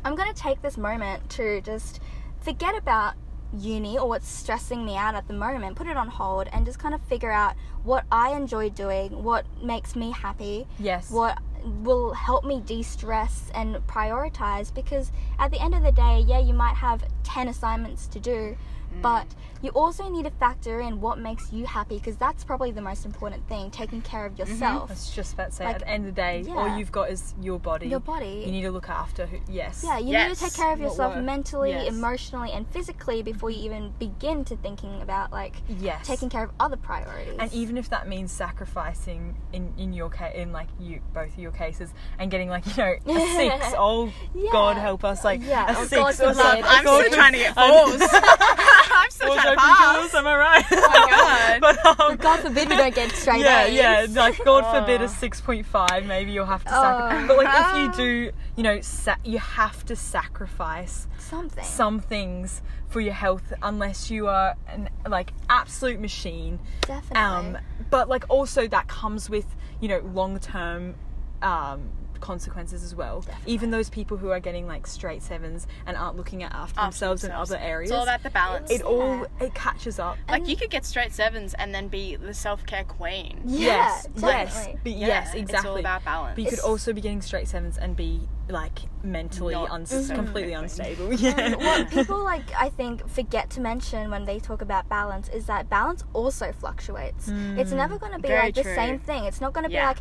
[0.04, 2.00] I'm going to take this moment to just
[2.40, 3.14] forget about
[3.58, 6.78] uni or what's stressing me out at the moment, put it on hold, and just
[6.78, 11.10] kind of figure out what I enjoy doing, what makes me happy, Yes.
[11.10, 16.38] what will help me de-stress and prioritize because at the end of the day yeah
[16.38, 18.56] you might have 10 assignments to do
[18.94, 19.02] mm.
[19.02, 19.26] but
[19.62, 23.04] you also need to factor in what makes you happy because that's probably the most
[23.04, 24.50] important thing taking care of mm-hmm.
[24.50, 26.76] yourself I was just about to say, Like, at the end of the day, all
[26.78, 27.86] you've got is your body.
[27.88, 29.82] your body You need to look after who, yes.
[29.84, 31.24] yeah you need to take care of What yourself work.
[31.24, 31.88] mentally Yes.
[31.88, 33.76] emotionally and physically before you mm-hmm.
[33.76, 36.06] even begin to thinking about like Yes.
[36.06, 40.34] taking care of other priorities And even if that means sacrificing in in your case,
[40.34, 44.12] in like you both of your cases, and getting like you know a six, oh
[44.34, 44.50] Yeah.
[44.52, 46.64] God help us, like Yeah, a oh, six God or something.
[46.64, 48.00] I'm still trying to get forbid.
[48.00, 48.10] fours.
[48.92, 50.64] I'm still trying to open am I right?
[50.70, 51.60] Oh my God.
[51.60, 53.74] but, um, But God forbid we don't get straight yeah, A's.
[53.74, 54.06] yeah.
[54.22, 55.04] Like God forbid Oh.
[55.04, 56.82] a six point five, maybe you'll have to Oh.
[56.82, 57.28] sacrifice.
[57.28, 62.62] But like if you do, you know, sa- you have to sacrifice something some things
[62.88, 66.58] for your health, unless you are an like absolute machine.
[66.82, 67.58] definitely Um,
[67.90, 69.46] but like also that comes with
[69.80, 70.94] you know long term
[71.42, 73.24] um, consequences as well.
[73.46, 76.90] Even those people who are getting like straight sevens and aren't looking at after, After
[76.90, 77.50] themselves, themselves.
[77.50, 77.90] in other areas.
[77.90, 78.70] It's all about the balance.
[78.70, 80.16] it all it catches up.
[80.28, 83.40] like you could get straight sevens and then be the self care queen.
[83.46, 85.56] yeah yes, yes, but Yeah, yes, exactly.
[85.58, 86.34] It's all about balance.
[86.36, 89.90] But you could It's- also be getting straight sevens and be like mentally Not uns-
[89.90, 90.54] so completely quickly.
[90.54, 91.12] unstable.
[91.20, 91.38] Yeah.
[91.38, 95.46] And what people like I think forget to mention when they talk about balance is
[95.46, 97.28] that balance also fluctuates.
[97.28, 97.76] It's mm.
[97.76, 99.24] never going to be Very like the same thing.
[99.24, 99.98] It's not going to be like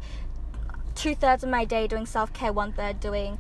[0.96, 3.38] two thirds of my day doing self care, one third doing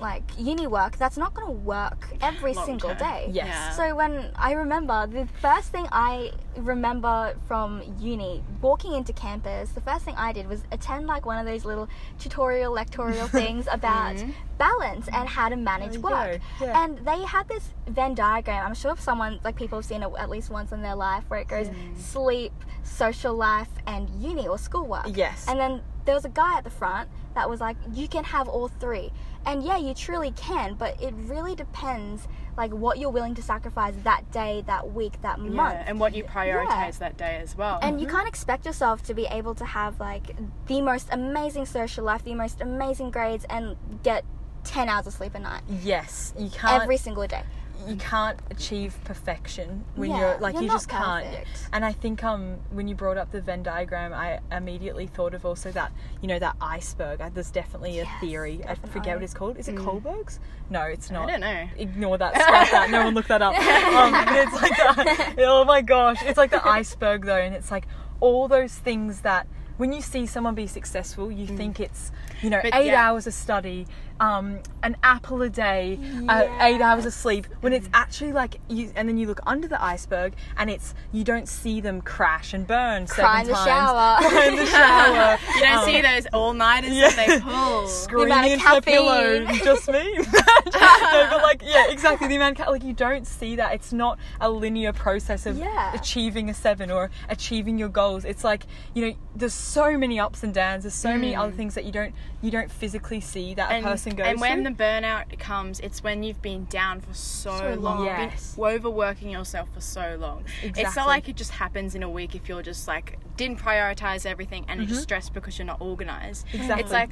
[0.00, 0.96] like uni work.
[0.96, 2.98] That's not going to work every Long single term.
[2.98, 3.28] day.
[3.32, 3.46] Yes.
[3.48, 3.70] Yeah.
[3.72, 9.80] So when I remember the first thing I remember from uni, walking into campus, the
[9.80, 14.16] first thing I did was attend like one of those little tutorial lectorial things about
[14.58, 16.02] balance and how to manage Mm-hmm.
[16.02, 16.40] Work.
[16.60, 16.84] yeah.
[16.84, 18.66] And they had this Venn diagram.
[18.66, 21.24] I'm sure if someone like people have seen it at least once in their life
[21.28, 21.96] where it goes Mm.
[21.98, 25.06] sleep, social life, and uni or schoolwork.
[25.16, 25.46] Yes.
[25.48, 28.48] And then there was a guy at the front that was like, you can have
[28.48, 29.10] all three.
[29.46, 32.28] And yeah, you truly can, but it really depends
[32.60, 35.78] like what you're willing to sacrifice that day, that week, that Yeah, month.
[35.86, 37.78] and what you prioritize that day as well.
[37.80, 38.16] And you mm-hmm.
[38.16, 42.34] can't expect yourself to be able to have like the most amazing social life, the
[42.34, 44.26] most amazing grades, and get
[44.64, 46.82] 10 hours of sleep a night yes, you can't.
[46.82, 47.42] every single day.
[47.88, 51.24] You can't achieve perfection when Yeah, you're like you're you just can't.
[51.24, 51.68] perfect.
[51.72, 55.44] and i think um when you brought up the venn diagram i immediately thought of
[55.46, 55.90] also that
[56.20, 57.20] you know that iceberg.
[57.20, 58.60] Uh, there's definitely a Yes, theory.
[58.68, 59.56] I forget what it's called.
[59.58, 60.38] Is it kohlberg's?
[60.68, 61.28] No it's not.
[61.28, 61.68] I don't know.
[61.78, 63.54] ignore that scrap that no one look that up.
[64.00, 66.18] Um, but it's like that oh my gosh.
[66.22, 67.86] It's like the iceberg though and it's like
[68.20, 69.46] all those things that
[69.78, 72.12] when you see someone be successful you think it's
[72.42, 72.70] you know Mm.
[72.70, 73.08] But eight yeah.
[73.08, 73.86] hours of study
[74.20, 77.76] um, an apple a day uh, eight hours of sleep when Mm.
[77.76, 81.48] it's actually like you and then you look under the iceberg and it's you don't
[81.48, 84.16] see them crash and burn Cry in the times shower.
[84.28, 87.10] Cry in the shower You don't um, see those all nighters yeah.
[87.10, 87.86] that they pull.
[87.88, 89.44] screaming of into the pillow.
[89.64, 90.14] Just me.
[90.18, 92.28] no, but like, yeah, exactly.
[92.28, 93.74] The amount of like you don't see that.
[93.74, 95.92] It's not a linear process of Yeah.
[95.94, 98.24] achieving a seven or achieving your goals.
[98.24, 100.84] It's like you know, there's so many ups and downs.
[100.84, 103.74] There's so many other things that you don't you don't physically see that Mm.
[103.74, 104.74] and, a person goes and when through.
[104.74, 108.06] the burnout comes, it's when you've been down for so, So long, long.
[108.06, 108.54] Yes.
[108.56, 110.44] been overworking yourself for so long.
[110.62, 110.82] Exactly.
[110.82, 114.26] It's not like it just happens in a week if you're just like didn't prioritize
[114.26, 114.94] everything and you're Mm-hmm.
[114.94, 116.46] just stressed because you're not organized.
[116.52, 116.82] Exactly.
[116.82, 117.10] It's like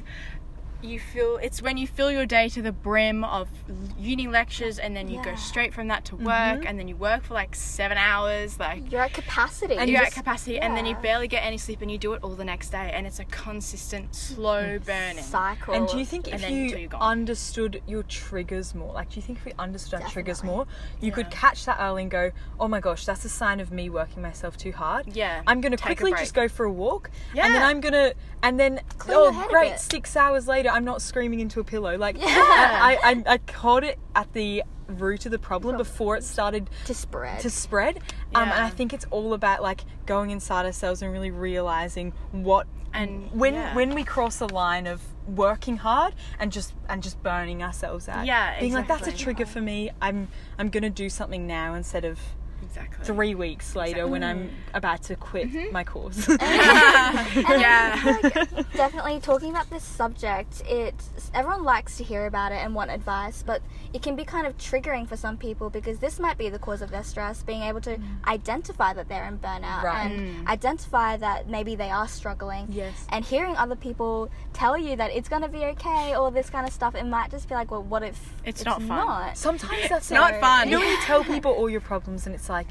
[0.81, 3.47] you feel it's when you fill your day to the brim of
[3.97, 6.25] uni lectures and then you go straight from that to Mm-hmm.
[6.57, 9.75] work and then you work for like seven hours like You're at capacity.
[9.75, 11.97] And you're you at just- capacity and then you barely get any sleep and you
[11.97, 15.73] do it all the next day and it's a consistent slow burning cycle.
[15.73, 19.45] and do you think if you understood your triggers more, like do you think if
[19.45, 20.65] we understood our triggers more,
[21.01, 23.89] you could catch that early and go, oh my gosh, that's a sign of me
[23.89, 25.07] working myself too hard.
[25.15, 27.45] Yeah, I'm gonna take quickly just go for a walk, yeah.
[27.45, 28.13] and then I'm gonna,
[28.43, 31.63] and then Clear your head oh great, six hours later, I'm not screaming into a
[31.63, 31.97] pillow.
[31.97, 32.25] Like Yeah.
[32.27, 36.93] I, I, I caught it at the root of the problem before it started to
[36.93, 37.39] spread.
[37.41, 37.97] to spread.
[38.33, 42.65] Um, and I think it's all about like going inside ourselves and really realizing what
[42.93, 43.75] And when yeah.
[43.75, 48.25] when we cross the line of working hard and just and just burning ourselves out.
[48.25, 49.91] Yeah, being like that's a trigger for me.
[50.01, 50.27] I'm
[50.57, 52.19] I'm gonna do something now instead of
[52.63, 54.55] exactly three weeks later when I'm mm-hmm.
[54.73, 55.71] about to quit Mm-hmm.
[55.73, 56.27] my course.
[56.41, 60.93] yeah like, definitely talking about this subject it
[61.33, 63.61] everyone likes to hear about it and want advice but
[63.93, 66.81] it can be kind of triggering for some people because this might be the cause
[66.81, 68.03] of their stress being able to mm.
[68.27, 70.11] identify that they're in burnout Right.
[70.11, 70.47] and mm.
[70.47, 73.05] identify that maybe they are struggling Yes.
[73.09, 76.67] and hearing other people tell you that it's going to be okay or this kind
[76.67, 78.87] of stuff it might just be like well what if It's not fun.
[78.87, 79.37] not?
[79.37, 80.41] Sometimes that's not it.
[80.41, 80.67] fun.
[80.69, 82.67] You know when you tell people all your problems and it's like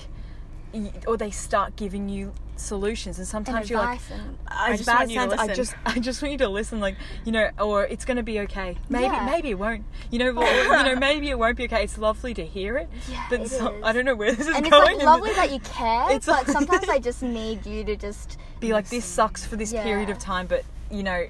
[1.07, 4.87] or they start giving you solutions, and And sometimes you're like, advice and as just
[4.87, 7.33] bad want you to sounds, I just I just want you to listen, like you
[7.33, 8.77] know, or it's gonna be okay.
[8.91, 9.25] Maybe Yeah.
[9.25, 9.85] maybe it won't.
[10.11, 11.85] You know, or, you know, maybe it won't be okay.
[11.85, 13.83] It's lovely to hear it, Yeah, but it so- is.
[13.83, 16.47] I don't know where this is and it's like lovely that you care, It's but
[16.47, 20.11] like- sometimes I just need you to just be like this sucks for this period
[20.11, 21.27] of time, but you know.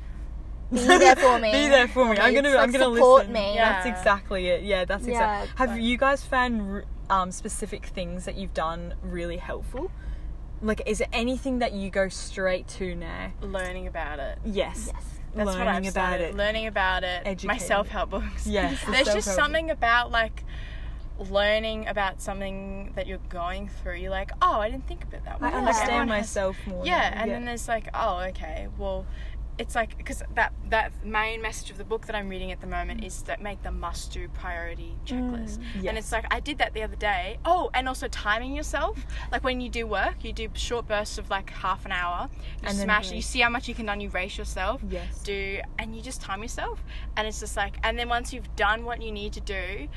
[0.72, 1.50] Be there for me.
[1.52, 2.16] Be there for me.
[2.16, 2.48] For I'm gonna.
[2.50, 3.32] It's I'm gonna support listen.
[3.32, 3.54] me.
[3.56, 4.64] That's exactly it.
[4.64, 5.52] Yeah, that's Yeah, exactly.
[5.56, 9.90] Have but- you guys found r- um, specific things that you've done really helpful?
[10.60, 13.32] Like, is there anything that you go straight to now?
[13.42, 14.38] Learning about it.
[14.44, 14.90] Yes.
[14.92, 15.04] Yes.
[15.34, 16.34] That's Learning what I've about it.
[16.34, 17.44] Learning about it.
[17.44, 18.46] My self help books.
[18.46, 19.36] Yes, the There's just self-help.
[19.36, 20.42] something about like
[21.30, 23.96] learning about something that you're going through.
[23.96, 25.48] You're like, oh, I didn't think of it that way.
[25.48, 25.56] I Yeah.
[25.58, 26.84] Like, understand has- myself more.
[26.86, 27.22] Yeah, now.
[27.22, 29.04] and then there's like, oh, okay, well,
[29.58, 32.66] it's like because that that main message of the book that I'm reading at the
[32.66, 35.64] moment is that make the must-do priority checklist, mm.
[35.76, 35.86] Yes.
[35.86, 37.38] and it's like I did that the other day.
[37.44, 39.04] Oh, and also timing yourself.
[39.32, 42.28] Like when you do work, you do short bursts of like half an hour.
[42.62, 43.16] You And smash it.
[43.16, 44.00] You see how much you can done.
[44.00, 44.80] You race yourself.
[44.88, 45.22] Yes.
[45.22, 46.82] Do and you just time yourself,
[47.16, 49.88] and it's just like, and then once you've done what you need to do.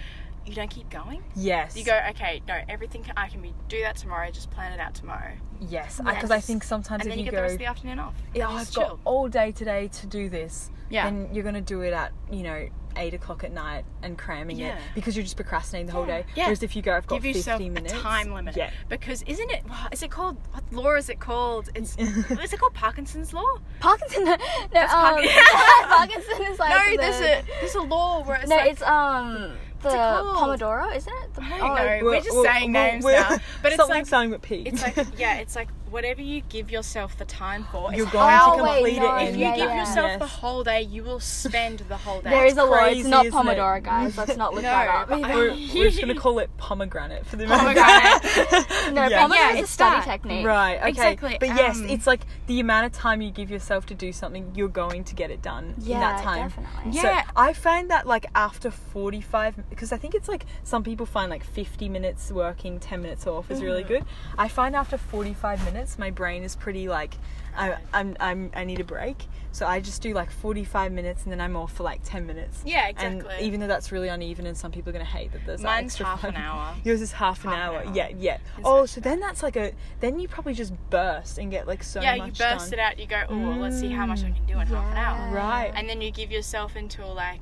[0.45, 1.23] You don't keep going.
[1.36, 1.77] yes.
[1.77, 4.30] You go, okay, no, everything can, I can be do that tomorrow.
[4.32, 6.47] Just plan it out tomorrow, Yes, because I Yes.
[6.47, 8.15] think sometimes and if then you, you, get go, the rest of the afternoon off.
[8.34, 10.71] yeah, And you I've just got all day today to do this.
[10.89, 11.06] Yeah.
[11.06, 14.75] Then you're gonna do it at you know eight o'clock at night and cramming Yeah.
[14.75, 16.25] it because you're just procrastinating the whole day.
[16.36, 16.45] Yeah.
[16.45, 17.93] Whereas if you go, I've got give yourself 50 minutes.
[17.93, 18.58] a time limit.
[18.58, 18.71] Yeah.
[18.89, 19.63] Because isn't it?
[19.69, 20.36] wow, it called?
[20.51, 21.69] What law is it called?
[21.75, 23.47] It's is it called Parkinson's law?
[23.80, 24.25] Parkinson.
[24.73, 25.30] No, um, Parkin-
[25.84, 28.82] Parkinson is like no, the, there's a there's a law where it's no, like, it's
[28.82, 30.60] um the it called?
[30.60, 31.34] Pomodoro, isn't it?
[31.34, 31.76] The, I don't oh, know.
[31.76, 34.41] Well, We're just well, saying well, names we're- now, but it's something like starting with
[34.41, 34.63] P.
[34.65, 38.39] it's like yeah, it's like whatever you give yourself the time for, You're is going
[38.39, 39.80] to complete no, it If you yeah, give yeah.
[39.82, 42.30] yourself the whole day, you will spend the whole day.
[42.30, 42.77] There is a law.
[42.80, 43.58] crazy, It's not isn't it?
[43.58, 44.17] Pomodoro, guys.
[44.17, 45.10] Let's not look No, that up.
[45.10, 47.77] but we're, we're just gonna call it pomegranate for the moment.
[47.77, 48.93] Pomegranate.
[48.93, 49.27] no, Yeah.
[49.27, 50.06] Pomodoro Yeah, is a study that.
[50.06, 50.45] technique.
[50.45, 50.77] Right.
[50.77, 50.89] Okay.
[50.89, 54.13] Exactly, But yes, um, it's like the amount of time you give yourself to do
[54.13, 56.47] something, you're going to get it done in that time.
[56.49, 56.91] definitely.
[56.91, 57.01] Yeah.
[57.25, 61.30] So I find that like after 45 because I think it's like some people find
[61.30, 64.06] like 50 minutes working, 10 minutes off is really good.
[64.38, 67.15] I find after 45 minutes my brain is pretty like
[67.56, 69.26] I, I'm, I'm I need a break.
[69.54, 72.62] So I just do like 45 minutes and then I'm off for like 10 minutes.
[72.65, 73.46] Yeah, And exactly.
[73.46, 75.88] even though that's really uneven and some people are going to hate that there's Mine's
[75.91, 76.74] extra half an hour.
[76.86, 77.84] Yours is half, an, Half an hour.
[77.86, 77.94] hour.
[77.94, 78.36] Yeah, yeah.
[78.36, 81.84] It's Oh, so then that's like a then you probably just burst and get like
[81.84, 82.74] so yeah, you burst done.
[82.74, 82.98] it out.
[83.00, 85.17] You go, oh, well, let's see how much I can do in half an hour.
[85.30, 85.72] Mm, right.
[85.76, 87.41] and then you give yourself until like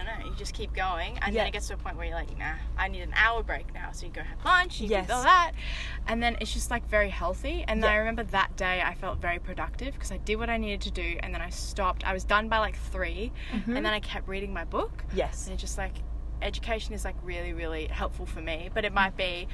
[0.00, 1.40] I don't you just keep going, and Yeah.
[1.40, 3.72] then it gets to a point where you're like, nah, I need an hour break
[3.74, 3.90] now.
[3.92, 5.06] So you go have lunch, you Yes.
[5.08, 5.52] do all that,
[6.06, 7.64] and then it's just like very healthy.
[7.68, 7.94] And then Yeah.
[7.96, 10.90] I remember that day I felt very productive because I did what I needed to
[10.90, 12.06] do, and then I stopped.
[12.06, 13.76] I was done by like 3 Mm-hmm.
[13.76, 15.04] and then I kept reading my book.
[15.14, 15.44] Yes.
[15.46, 15.92] And it's just like
[16.42, 19.46] education is like really really helpful for me but it might be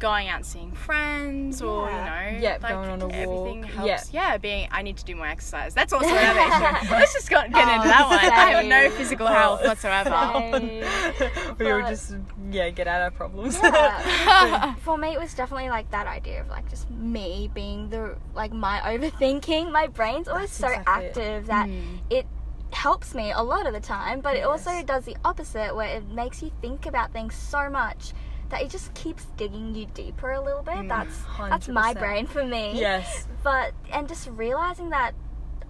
[0.00, 3.70] going out and seeing friends or you know Yeah, like going on a everything walk.
[3.70, 4.36] helps yeah.
[4.38, 7.88] being i need to do more exercise that's also motivation let's just go, get into
[7.88, 10.10] that one i have no physical health Oh, whatsoever
[11.58, 12.14] we were just
[12.50, 13.58] yeah, get out our problems.
[13.62, 14.74] Yeah.
[14.84, 18.52] For me, it was definitely like that idea of like just me being the like
[18.52, 19.72] my overthinking.
[19.72, 21.08] My brain's always That's so exactly it.
[21.08, 21.98] active that Mm.
[22.10, 22.26] it
[22.74, 26.08] helps me a lot of the time, but it also does the opposite where it
[26.08, 28.12] makes you think about things so much
[28.50, 30.74] that it just keeps digging you deeper a little bit.
[30.74, 32.78] Mm, that's that's my brain for me.
[32.78, 33.26] yes.
[33.42, 35.12] But and just realizing that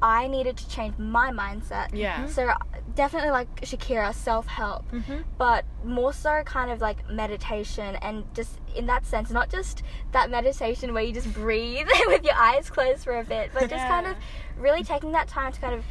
[0.03, 1.89] I needed to change my mindset.
[1.93, 2.51] yeah So
[2.95, 5.23] definitely like Shakira, self help Mm-hmm.
[5.39, 10.31] but more so kind of like meditation and just in that sense not just that
[10.31, 14.07] meditation where you just breathe with your eyes closed for a bit but just kind
[14.07, 14.17] of
[14.59, 15.85] really taking that time to kind of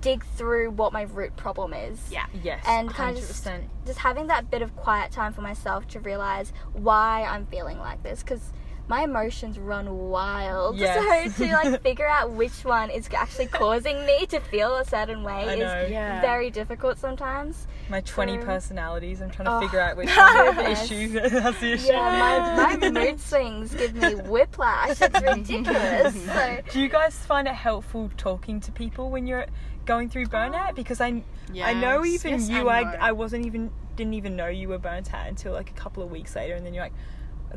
[0.00, 2.64] dig through what my root problem is yeah Yes.
[2.66, 3.26] and kind of 100%.
[3.28, 3.46] just,
[3.86, 8.02] just having that bit of quiet time for myself to realize why I'm feeling like
[8.02, 8.52] this because
[8.90, 10.76] my emotions run wild.
[10.80, 11.36] Yes.
[11.36, 15.22] So to like figure out which one is actually causing me to feel a certain
[15.22, 15.86] way I is know.
[15.88, 16.20] Yeah.
[16.20, 17.66] very difficult sometimes.
[17.88, 19.20] My 20 So- personalities.
[19.22, 21.08] I'm trying to Oh, figure out which one is the issue.
[21.30, 21.92] That's the issue.
[21.92, 25.00] Yeah, my, my mood swings give me whiplash.
[25.00, 26.14] It's ridiculous.
[26.24, 29.46] So Do you guys find it helpful talking to people when you're
[29.86, 30.74] going through burnout?
[30.74, 31.22] Because I,
[31.62, 34.78] I know even Yes you, and I I wasn't even didn't even know you were
[34.78, 36.94] burnt out until like a couple of weeks later, and then you're like,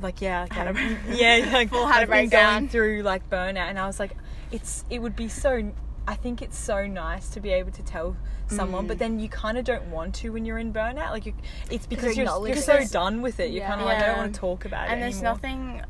[0.01, 0.55] like yeah, okay.
[0.55, 2.53] Had a- yeah, like Full had a I've been breakdown.
[2.61, 4.15] going through like burnout, and I was like,
[4.51, 5.71] it's it would be so.
[6.05, 8.87] I think it's so nice to be able to tell someone, Mm.
[8.89, 11.11] but then you kind of don't want to when you're in burnout.
[11.11, 11.33] Like you,
[11.71, 13.51] it's because you're, you're so done with it.
[13.51, 13.69] You're Yeah.
[13.69, 15.33] kind of like, I don't want to talk about and it And there's anymore.
[15.35, 15.81] nothing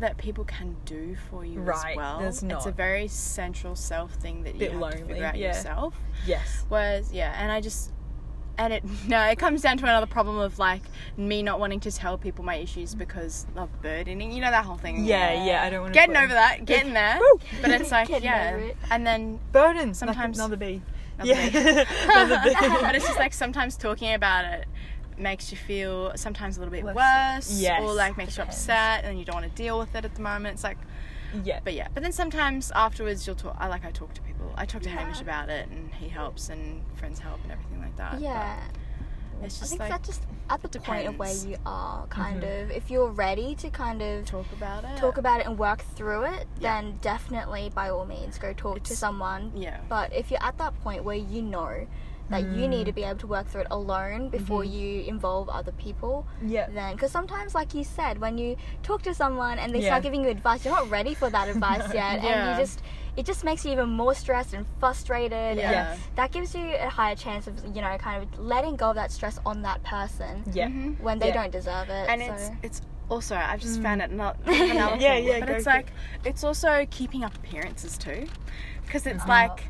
[0.00, 4.14] that people can do for you Right, as well there's it's a very central self
[4.14, 5.48] thing that you Bit have to figure out yeah.
[5.54, 5.94] yourself
[6.26, 6.64] Yes.
[6.68, 7.92] Whereas, yeah, and I just,
[8.58, 10.82] and it no, it comes down to another problem of like
[11.16, 14.32] me not wanting to tell people my issues because of burdening.
[14.32, 15.04] You know that whole thing.
[15.04, 15.62] Yeah, yeah.
[15.62, 17.18] I don't want to Getting over that, getting there.
[17.60, 18.76] But it's like yeah, it.
[18.90, 19.94] and then burden.
[19.94, 20.82] Sometimes- Sometimes another bee.
[21.18, 21.84] Another yeah,
[22.24, 22.54] another bee.
[22.80, 24.66] but it's just like sometimes talking about it
[25.18, 26.96] makes you feel sometimes a little bit Less-
[27.50, 27.82] worse yes.
[27.82, 30.22] or like makes you upset and you don't want to deal with it at the
[30.22, 30.78] moment it's like
[31.44, 31.60] yeah.
[31.64, 34.64] but yeah but then sometimes afterwards you'll talk i like i talk to people i
[34.66, 34.96] talk to Yeah.
[34.96, 38.58] hamish about it and he helps and friends help and everything like that Yeah.
[39.38, 42.06] but it's I just think like that's just at the point of where you are,
[42.08, 42.62] kind Mhm.
[42.64, 42.70] of.
[42.70, 46.24] If you're ready to kind of talk about it talk about it and work through
[46.24, 46.80] it, Yeah.
[46.80, 49.50] then definitely by all means go talk to someone.
[49.54, 51.86] yeah But if you're at that point where you know
[52.30, 55.72] that you need to be able to work through it alone before you involve other
[55.72, 56.66] people, yeah.
[56.70, 59.88] then because sometimes, like you said, when you talk to someone and they Yeah.
[59.88, 62.82] start giving you advice, you're not ready for that advice yet, and you just
[63.16, 65.58] it just makes you even more stressed and frustrated.
[65.58, 65.64] Yeah.
[65.64, 65.98] And Yes.
[66.16, 69.10] that gives you a higher chance of you know kind of letting go of that
[69.12, 70.68] stress on that person Yeah.
[70.68, 70.98] Mhm.
[71.00, 71.34] when they Yeah.
[71.34, 72.08] don't deserve it.
[72.08, 72.32] and so.
[72.32, 72.80] it's it's
[73.10, 73.82] also I've just Mm.
[73.82, 75.74] found it not another Yeah, thing, yeah, but go it's for it.
[75.74, 75.92] like
[76.24, 78.26] it's also keeping up appearances too,
[78.86, 79.28] because it's Mhm.
[79.28, 79.68] like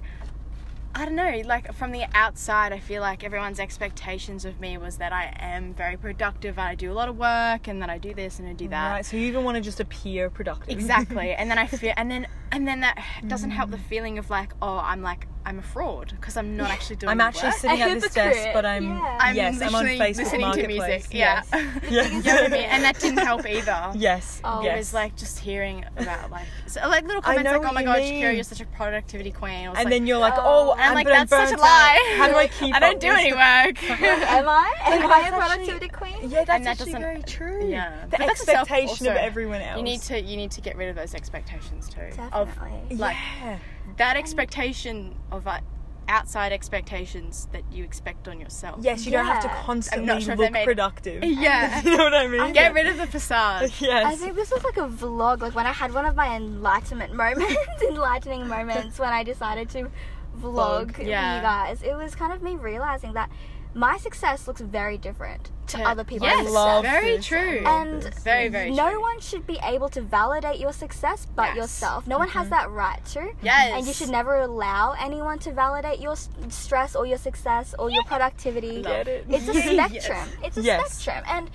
[0.94, 4.98] I don't know, like from the outside, I feel like everyone's expectations of me was
[4.98, 7.96] that I am very productive, and I do a lot of work, and that I
[7.98, 8.92] do this and I do that.
[8.92, 9.06] Right.
[9.06, 10.68] So you even want to just appear productive.
[10.68, 13.88] Exactly, and then I feel, and then and then that doesn't help the Mm.
[13.88, 17.10] feeling of like, oh, I'm like I'm a fraud because I'm not actually doing.
[17.10, 17.56] I'm actually work.
[17.56, 19.18] sitting A at this desk, but I'm yeah.
[19.20, 20.78] I'm yes, I'm on literally Facebook listening to Marketplace.
[20.88, 21.06] music.
[21.10, 21.42] Yeah.
[21.90, 22.12] Yes.
[22.12, 22.60] You know I mean?
[22.60, 23.90] And that didn't help either.
[23.96, 24.40] yes.
[24.44, 24.62] Oh.
[24.62, 24.74] yes.
[24.74, 27.86] It was like just hearing about like so, like little comments like, "Oh my you
[27.86, 27.98] god.
[27.98, 30.70] Shakira, you're such a productivity queen." And like, then you're like, Oh.
[30.70, 32.72] oh, and I'm like, but I'm "That's such a lie." How do I keep?
[32.76, 33.82] I don't do any work.
[33.90, 34.72] Am I?
[34.84, 36.14] Am I a productivity queen?
[36.30, 37.66] Yeah, that's that actually doesn't- very true.
[37.68, 38.04] Yeah.
[38.10, 39.76] The that's expectation of everyone else.
[39.76, 42.10] you need to you need to get rid of those expectations too.
[42.46, 42.94] Definitely.
[42.94, 43.58] Of like yeah.
[43.96, 45.60] that expectation of uh,
[46.08, 48.78] outside expectations that you expect on yourself.
[48.82, 49.62] Yes, you don't have to Yeah.
[49.62, 51.24] constantly sure if they look made- productive.
[51.24, 51.80] Yeah.
[51.84, 52.52] you know what I mean?
[52.52, 53.72] Get rid of the facade.
[53.80, 54.06] Yes.
[54.06, 57.14] I think this was like a vlog, like when I had one of my enlightenment
[57.14, 57.54] moments,
[57.88, 59.90] enlightening moments when I decided to
[60.40, 61.36] vlog Vlog, for yeah.
[61.36, 61.82] you guys.
[61.82, 63.30] It was kind of me realizing that
[63.74, 66.54] my success looks very different to, To- other people's yes, success.
[66.54, 67.26] love very this.
[67.26, 67.62] true.
[67.66, 69.00] And Very, very no true.
[69.00, 71.56] one should be able to validate your success but Yes.
[71.56, 72.06] yourself.
[72.06, 72.50] No one has mm-hmm.
[72.50, 73.32] that right to.
[73.42, 73.72] Yes.
[73.74, 76.16] And you should never allow anyone to validate your
[76.48, 78.82] stress or your success or your productivity.
[78.82, 79.26] Get it?
[79.28, 79.72] It's a Yes.
[79.90, 80.28] spectrum.
[80.44, 80.92] It's a Yes.
[80.98, 81.24] spectrum.
[81.28, 81.50] And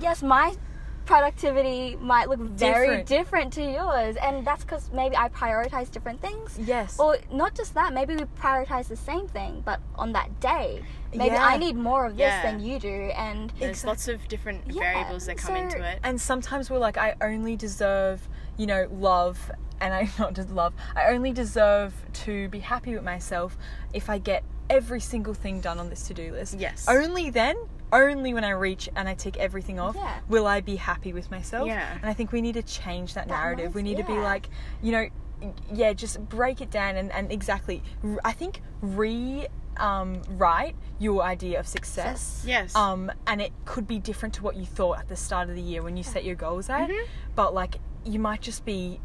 [0.00, 0.54] yes, my
[1.10, 3.06] productivity might look very Different.
[3.08, 4.14] different, to yours.
[4.22, 6.56] And that's because maybe I prioritize different things.
[6.58, 6.98] yes.
[7.00, 10.82] Or not just that, maybe we prioritize the same thing, but on that day.
[11.12, 11.44] Maybe Yeah.
[11.44, 12.42] I need more of this Yeah.
[12.42, 13.10] than you do.
[13.16, 15.98] And There's Exact- lots of different Yeah, variables that come so- into it.
[16.04, 20.74] and sometimes we're like, I only deserve, you know, love, and I not just love.
[20.94, 21.92] I only deserve
[22.24, 23.58] to be happy with myself
[23.92, 26.54] if I get every single thing done on this to-do list.
[26.54, 26.86] Yes.
[26.88, 27.56] Only then,
[27.92, 30.20] only when I reach and I tick everything off, Yeah.
[30.28, 31.66] will I be happy with myself.
[31.66, 31.92] Yeah.
[32.00, 33.74] And I think we need to change that, That narrative.
[33.74, 34.48] we need to be like,
[34.82, 35.08] you know,
[35.72, 37.82] yeah, just break it down and, and exactly.
[38.24, 42.44] I think re um, write your idea of success.
[42.46, 42.76] Yes.
[42.76, 45.62] Um, and it could be different to what you thought at the start of the
[45.62, 46.90] year when you set your goals at.
[46.90, 47.06] Mhm.
[47.34, 49.00] But like, you might just be,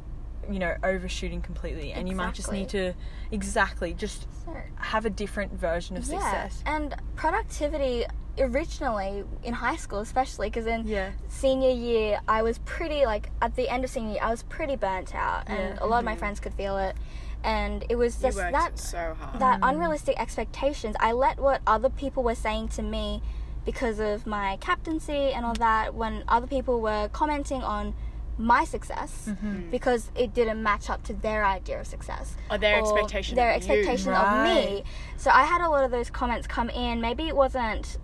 [0.52, 2.94] you know, overshooting completely, and you might just need to
[3.32, 4.28] exactly just
[4.76, 6.20] have a different version of yeah.
[6.20, 6.62] success.
[6.66, 8.06] And productivity
[8.40, 11.12] originally in high school, especially because in Yeah.
[11.28, 14.76] senior year, I was pretty like at the end of senior year, I was pretty
[14.76, 15.84] burnt out, and Yeah.
[15.84, 16.96] a lot of my friends could feel it.
[17.44, 19.40] And it was just that so hard.
[19.40, 20.96] that unrealistic expectations.
[21.00, 23.22] I let what other people were saying to me
[23.66, 27.94] because of my captaincy and all that when other people were commenting on
[28.38, 29.70] my success Mm-hmm.
[29.70, 33.64] because it didn't match up to their idea of success Or their expectation their of
[33.64, 33.72] you.
[33.72, 34.84] expectation of me
[35.16, 37.98] so i had a lot of those comments come in maybe it wasn't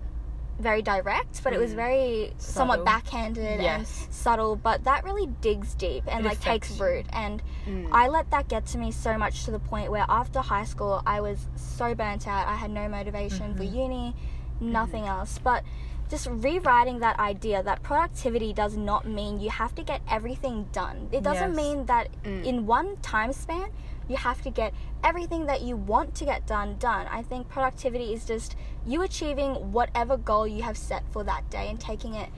[0.62, 4.04] very direct but it was very somewhat backhanded Yes.
[4.06, 7.90] and subtle but that really digs deep and It like takes affects root and Mm.
[7.92, 11.04] I let that get to me so much to the point where after high school
[11.06, 12.48] I was so burnt out.
[12.48, 14.16] I had no motivation for uni,
[14.60, 15.38] nothing else.
[15.38, 15.64] But
[16.10, 21.08] just rewriting that idea that productivity does not mean you have to get everything done.
[21.12, 21.56] It doesn't Yes.
[21.56, 22.44] mean that Mm.
[22.46, 23.70] in one time span
[24.12, 27.08] you have to get everything that you want to get done done.
[27.10, 31.68] I think productivity is just you achieving whatever goal you have set for that day
[31.70, 32.30] and taking it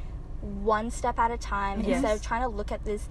[0.42, 1.98] one step at a time Yes.
[1.98, 3.10] instead of trying to look at this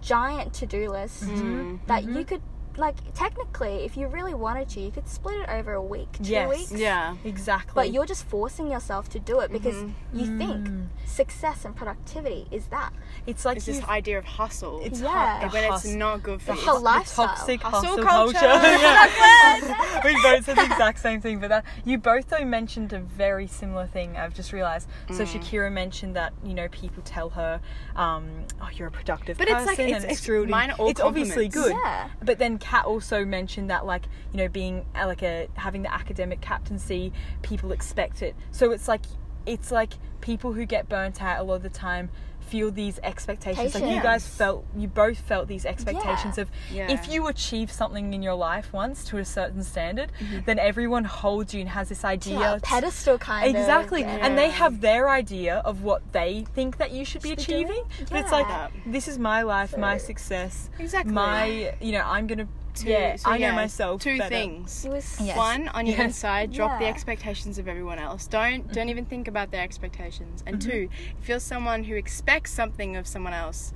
[0.00, 1.78] giant to-do list Mm.
[1.86, 2.42] that you could
[2.78, 6.30] like technically, if you really wanted to, you could split it over a week, two
[6.30, 6.48] Yes.
[6.48, 6.72] weeks.
[6.72, 7.16] Yeah.
[7.24, 7.72] exactly.
[7.74, 10.18] But you're just forcing yourself to do it because Mm-hmm.
[10.18, 10.86] you think Mm.
[11.06, 12.92] success and productivity is that.
[13.26, 14.80] it's like It's this idea of hustle.
[14.82, 15.08] it's Yeah.
[15.08, 16.64] hot, and when hus- it's not good for the, you.
[16.66, 17.26] whole hu- the lifestyle.
[17.28, 18.38] toxic Hustle hustle, culture.
[18.38, 18.68] culture.
[18.82, 20.00] Yeah.
[20.04, 23.46] we both said the exact same thing, but that you both though mentioned a very
[23.46, 24.16] similar thing.
[24.16, 24.88] I've just realised.
[25.10, 25.26] So Mm.
[25.40, 27.60] Shakira mentioned that you know people tell her,
[27.96, 28.24] um,
[28.60, 31.00] "Oh, you're a productive But it's like- it's- and it's really, mine are all it's
[31.00, 31.72] obviously good.
[31.84, 32.08] Yeah.
[32.22, 35.92] But then Kat also mentioned that like you know being uh, like a having the
[35.92, 38.36] academic captaincy, people expect it.
[38.52, 39.02] So it's like
[39.46, 42.08] it's like people who get burnt out a lot of the time
[42.50, 46.42] feel these expectations like you guys felt you both felt these expectations Yeah.
[46.42, 46.90] of Yeah.
[46.92, 50.40] if you achieve something in your life once to a certain standard Mm-hmm.
[50.46, 53.60] then everyone holds you and has this idea Yeah, pedestal kind of.
[53.60, 54.24] exactly yeah.
[54.26, 57.42] and they have their idea of what they think that you should be Should be
[57.42, 58.46] achieving but it's like
[58.86, 61.12] this is my life my success Exactly.
[61.12, 64.28] my you know i'm gonna Two- yeah so i know myself Two better.
[64.34, 64.86] things.
[64.88, 65.36] Was Yes.
[65.36, 66.06] One, on your Yes.
[66.06, 68.26] inside, drop the expectations of everyone else.
[68.26, 68.72] Don't Mm-hmm.
[68.72, 70.42] don't even think about their expectations.
[70.46, 70.88] And two,
[71.20, 73.72] if you're someone who expects something of someone else,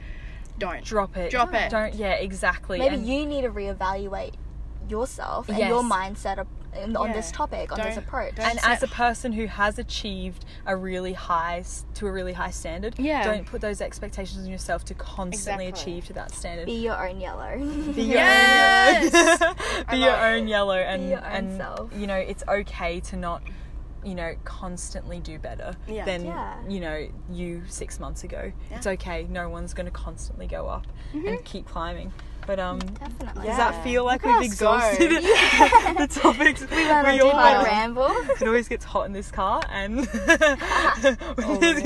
[0.59, 0.83] don't.
[0.85, 1.71] drop it Drop it.
[1.71, 4.35] don't yeah exactly maybe and- you need to reevaluate
[4.89, 5.69] yourself and Yes.
[5.69, 6.39] your mindset
[6.79, 7.15] of, on Yeah.
[7.17, 8.35] this topic, on this Don't- approach.
[8.39, 11.65] and set- as a person who has achieved a really high
[11.95, 13.25] to a really high standard Yeah.
[13.25, 15.93] don't put those expectations on yourself to constantly Exactly.
[15.93, 17.57] achieve to that standard Be your own yellow.
[17.95, 19.15] Be your Yes!
[19.15, 19.21] own
[19.51, 19.85] yellow.
[19.91, 21.91] Be your own yellow and your own and self.
[21.97, 23.43] you know it's okay to not
[24.07, 26.05] you know constantly do better Yeah.
[26.05, 26.55] than Yeah.
[26.69, 28.53] you know you 6 months ago.
[28.71, 29.27] It's okay.
[29.29, 32.13] No one's going to constantly go up and keep climbing.
[32.47, 33.35] But um Definitely.
[33.35, 33.57] does Yeah.
[33.57, 35.95] that feel like we've exhausted Yeah.
[35.99, 36.61] the topics?
[36.61, 38.07] We went on a all deep ramble.
[38.41, 40.09] it always gets hot in this car and
[41.45, 41.85] Always.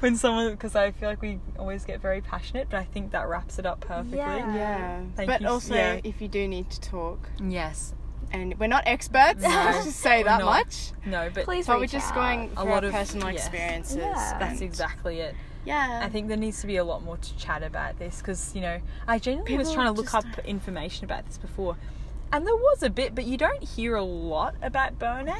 [0.00, 3.26] when someone because i feel like we always get very passionate but i think that
[3.28, 4.54] wraps it up perfectly Yeah.
[4.54, 5.00] Yeah.
[5.16, 6.00] Thank but you s- also, yeah.
[6.04, 7.94] if you do need to talk, yes
[8.30, 10.46] and we're not experts, No, let's just say that not.
[10.46, 10.90] much.
[11.04, 12.14] no but Please But we're just out.
[12.14, 13.40] going A lot our of- personal yes.
[13.46, 13.96] experiences.
[13.96, 14.36] Yeah.
[14.38, 16.00] that's exactly it Yeah.
[16.02, 18.60] i think there needs to be a lot more to chat about this because you
[18.60, 21.76] know i genuinely was trying to look just- up information about this before
[22.34, 25.36] and there was a bit but you don't hear a lot about burnout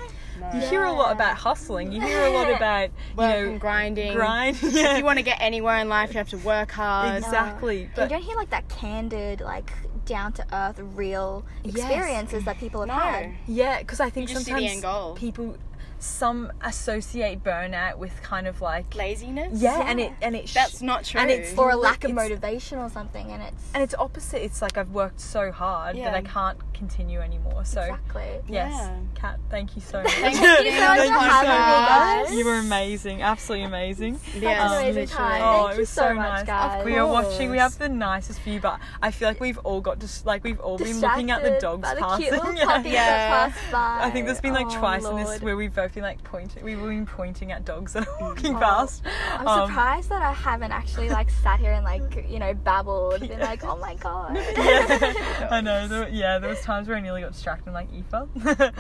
[0.52, 0.66] you No.
[0.68, 4.12] hear a lot about hustling you hear a lot about you Work know and grinding.
[4.12, 7.16] grind If you want to get anywhere in life, you have to work hard.
[7.22, 9.72] exactly you but don't hear like that candid, like
[10.06, 11.76] down to earth, real Yes.
[11.76, 12.94] experiences that people have No.
[12.94, 13.30] had.
[13.46, 15.56] Yeah, because I think You just see the sometimes people
[16.02, 19.60] some associate burnout with kind of like Laziness.
[19.60, 21.20] yeah, and it and it sh- That's not true.
[21.20, 24.42] and it's Or a li- lack of motivation or something, and it's and it's opposite.
[24.44, 26.06] It's like I've worked so hard Yeah.
[26.10, 27.64] that I can't continue anymore.
[27.64, 28.24] So exactly.
[28.48, 28.96] yes, Yeah.
[29.14, 30.12] Kat, thank you so much.
[30.12, 32.28] Thank you so much Thank for you having me, much.
[32.28, 32.34] guys.
[32.34, 34.18] You were amazing, absolutely amazing.
[34.36, 35.06] Yeah, an um, amazing literally.
[35.06, 35.42] time.
[35.42, 36.46] Oh, Thank it you was so, so much, nice.
[36.46, 36.84] guys.
[36.84, 37.50] We are watching.
[37.50, 40.58] We have the nicest view, but I feel like we've all got just like we've
[40.58, 42.26] all been looking at the dogs by the passing.
[42.26, 42.82] cute little Yeah.
[42.82, 42.92] Yeah.
[42.92, 44.06] that pass by.
[44.06, 45.42] I think there's been like Oh, twice in this Lord.
[45.42, 46.64] where we've both been like pointing.
[46.64, 49.02] We've been pointing at dogs that are walking Oh, past.
[49.38, 53.20] I'm Um, surprised that I haven't actually like sat here and like you know babbled,
[53.20, 54.34] been like, oh my god.
[54.56, 55.88] yeah, I know.
[55.88, 57.68] There, yeah, there was times where I nearly got distracted.
[57.68, 58.70] I'm like, Aoife,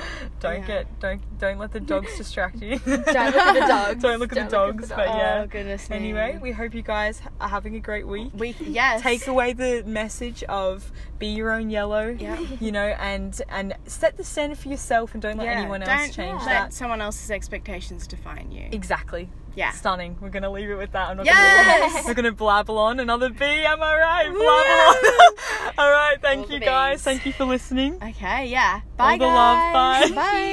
[0.40, 0.66] don't Yeah.
[0.66, 2.78] get, don't, don't let the dogs distract you.
[2.78, 4.02] Don't look at the dogs.
[4.02, 4.74] don't look at the Don't dogs.
[4.74, 5.18] look at the But dogs.
[5.18, 5.40] yeah.
[5.42, 5.96] Oh goodness me.
[5.96, 8.30] Anyway, we hope you guys are having a great week.
[8.34, 8.56] Week.
[8.60, 9.02] yes.
[9.02, 10.90] Take away the message of
[11.22, 12.08] be your own yellow.
[12.18, 12.38] Yeah.
[12.60, 15.88] You know, and and set the standard for yourself, and don't let Yeah, anyone else
[15.90, 18.68] don't change let let someone else's expectations define you.
[18.72, 19.30] Exactly.
[19.54, 19.70] Yeah.
[19.72, 20.16] Stunning.
[20.20, 21.08] We're gonna leave it with that.
[21.10, 21.92] I'm not Yes!
[21.92, 23.44] gonna, we're gonna blabble on another B.
[23.44, 24.28] Am I right?
[24.28, 25.74] Blabble on.
[25.78, 26.16] All right.
[26.22, 27.02] Thank All you guys.
[27.02, 27.94] Thank you for listening.
[28.02, 28.80] Okay, yeah.
[28.96, 30.10] Bye All the love, bye.
[30.14, 30.48] Bye.